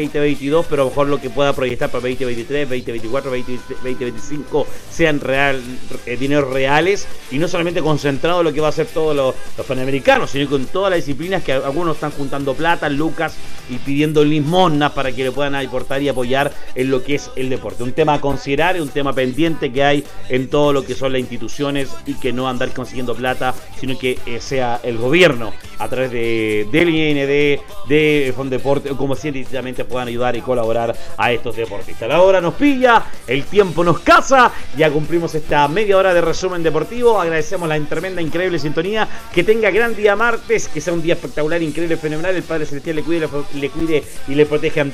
2022 0.48 0.66
pero 0.68 0.82
a 0.82 0.84
lo 0.84 0.90
mejor 0.90 1.08
lo 1.08 1.20
que 1.20 1.30
pueda 1.30 1.52
proyectar 1.52 1.90
para 1.90 2.02
2023, 2.02 2.68
2024, 2.68 3.30
2025 3.30 4.66
sean 4.90 5.20
real, 5.20 5.62
eh, 6.06 6.16
dineros 6.16 6.50
reales 6.52 7.06
y 7.30 7.38
no 7.38 7.48
solamente 7.48 7.80
concentrado 7.80 8.40
en 8.40 8.46
lo 8.46 8.52
que 8.52 8.60
va 8.60 8.68
a 8.68 8.72
ser 8.72 8.86
todos 8.86 9.14
los, 9.14 9.34
panamericanos, 9.66 10.30
sino 10.30 10.48
con 10.48 10.66
todas 10.66 10.90
las 10.90 11.04
disciplinas 11.04 11.42
que 11.42 11.52
algunos 11.52 11.96
están 11.96 12.10
juntando 12.12 12.54
plata, 12.54 12.88
lucas 12.88 13.36
y 13.68 13.76
pidiendo 13.78 14.24
limosnas 14.24 14.92
para 14.92 15.12
que 15.12 15.24
le 15.24 15.32
puedan 15.32 15.54
aportar 15.54 16.02
y 16.02 16.08
apoyar 16.08 16.52
en 16.74 16.90
lo 16.90 17.02
que 17.02 17.16
es 17.16 17.30
el 17.36 17.50
deporte. 17.50 17.82
Un 17.82 17.92
tema 17.92 18.14
a 18.14 18.20
considerar, 18.20 18.80
un 18.80 18.88
tema 18.88 19.12
pendiente 19.12 19.72
que 19.72 19.82
hay 19.82 20.04
en 20.28 20.48
todo 20.48 20.72
lo 20.72 20.84
que 20.84 20.94
son 20.94 21.12
las 21.12 21.20
instituciones 21.20 21.90
y 22.06 22.14
que 22.14 22.32
no 22.32 22.48
andar 22.48 22.72
consiguiendo 22.72 23.14
plata, 23.14 23.54
sino 23.78 23.98
que 23.98 24.18
eh, 24.26 24.40
sea 24.40 24.80
el 24.82 24.96
gobierno 24.96 25.52
a 25.78 25.88
través 25.88 26.10
de, 26.10 26.68
del 26.70 26.88
IND, 26.88 27.60
de 27.88 28.32
Fondeporte, 28.36 28.90
como 28.90 29.14
científicamente 29.14 29.84
puedan 29.84 30.08
ayudar 30.08 30.36
y 30.36 30.40
colaborar 30.40 30.94
a 31.16 31.32
estos 31.32 31.56
deportistas. 31.56 32.08
La 32.08 32.20
hora 32.22 32.40
nos 32.40 32.54
pilla, 32.54 33.04
el 33.26 33.44
tiempo 33.44 33.84
nos 33.84 34.00
casa, 34.00 34.52
ya 34.76 34.90
cumplimos 34.90 35.34
esta 35.34 35.66
media 35.68 35.96
hora 35.96 36.14
de 36.14 36.20
resumen 36.20 36.62
deportivo, 36.62 37.20
agradecemos 37.20 37.68
la 37.68 37.78
tremenda, 37.80 38.20
increíble 38.20 38.58
sintonía, 38.58 39.08
que 39.32 39.44
tenga 39.44 39.70
gran 39.70 39.94
día 39.94 40.16
martes, 40.16 40.68
que 40.68 40.80
sea 40.80 40.92
un 40.92 41.02
día 41.02 41.14
espectacular, 41.14 41.62
increíble, 41.62 41.96
fenomenal, 41.96 42.34
el 42.34 42.42
Padre 42.42 42.66
Celestial 42.66 42.96
le 42.96 43.02
cuide, 43.02 43.28
le, 43.54 43.70
cuide 43.70 44.04
y 44.26 44.34
le 44.34 44.46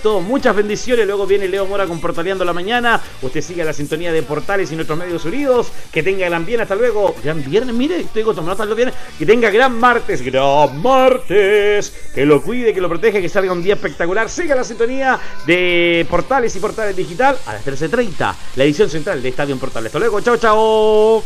todos, 0.02 0.22
muchas 0.22 0.54
bendiciones, 0.54 1.06
luego 1.06 1.26
viene 1.26 1.48
Leo 1.48 1.66
Mora 1.66 1.86
con 1.86 2.00
Portaleando 2.00 2.44
la 2.44 2.52
Mañana, 2.52 3.00
usted 3.22 3.40
sigue 3.40 3.64
la 3.64 3.72
sintonía 3.72 4.12
de 4.12 4.22
Portales 4.22 4.70
y 4.70 4.76
nuestros 4.76 4.98
medios 4.98 5.24
unidos, 5.24 5.68
que 5.90 6.02
tenga 6.02 6.26
gran 6.26 6.44
bien, 6.44 6.60
hasta 6.60 6.74
luego, 6.74 7.14
gran 7.22 7.42
viernes, 7.42 7.74
mire, 7.74 8.00
estoy 8.00 8.22
tomando 8.22 8.52
hasta 8.52 8.64
los 8.64 8.76
viernes, 8.76 8.94
que 9.18 9.26
tenga 9.26 9.50
gran 9.50 9.78
martes, 9.78 10.22
gran 10.22 10.73
martes, 10.82 11.92
que 12.14 12.24
lo 12.26 12.42
cuide, 12.42 12.72
que 12.72 12.80
lo 12.80 12.88
protege, 12.88 13.20
que 13.20 13.28
salga 13.28 13.52
un 13.52 13.62
día 13.62 13.74
espectacular, 13.74 14.28
siga 14.28 14.54
la 14.54 14.64
sintonía 14.64 15.18
de 15.46 16.06
Portales 16.08 16.54
y 16.56 16.60
Portales 16.60 16.96
Digital 16.96 17.37
a 17.46 17.54
las 17.54 17.64
13.30, 17.64 18.34
la 18.56 18.64
edición 18.64 18.90
central 18.90 19.22
de 19.22 19.28
Estadio 19.28 19.54
en 19.54 19.60
Portales. 19.60 19.87
Hasta 19.87 19.98
luego, 19.98 20.20
chao, 20.20 20.37
chao. 20.37 21.22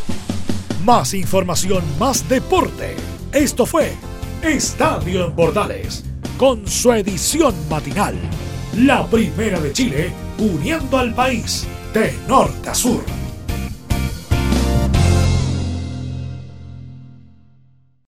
Más 0.84 1.14
información, 1.14 1.82
más 1.98 2.28
deporte. 2.28 2.94
Esto 3.32 3.66
fue 3.66 3.92
Estadio 4.42 5.26
en 5.26 5.32
Portales, 5.34 6.04
con 6.36 6.66
su 6.66 6.92
edición 6.92 7.54
matinal. 7.68 8.14
La 8.76 9.06
primera 9.06 9.58
de 9.60 9.72
Chile, 9.72 10.12
uniendo 10.38 10.98
al 10.98 11.14
país 11.14 11.66
de 11.92 12.14
norte 12.28 12.68
a 12.68 12.74
sur. 12.74 13.27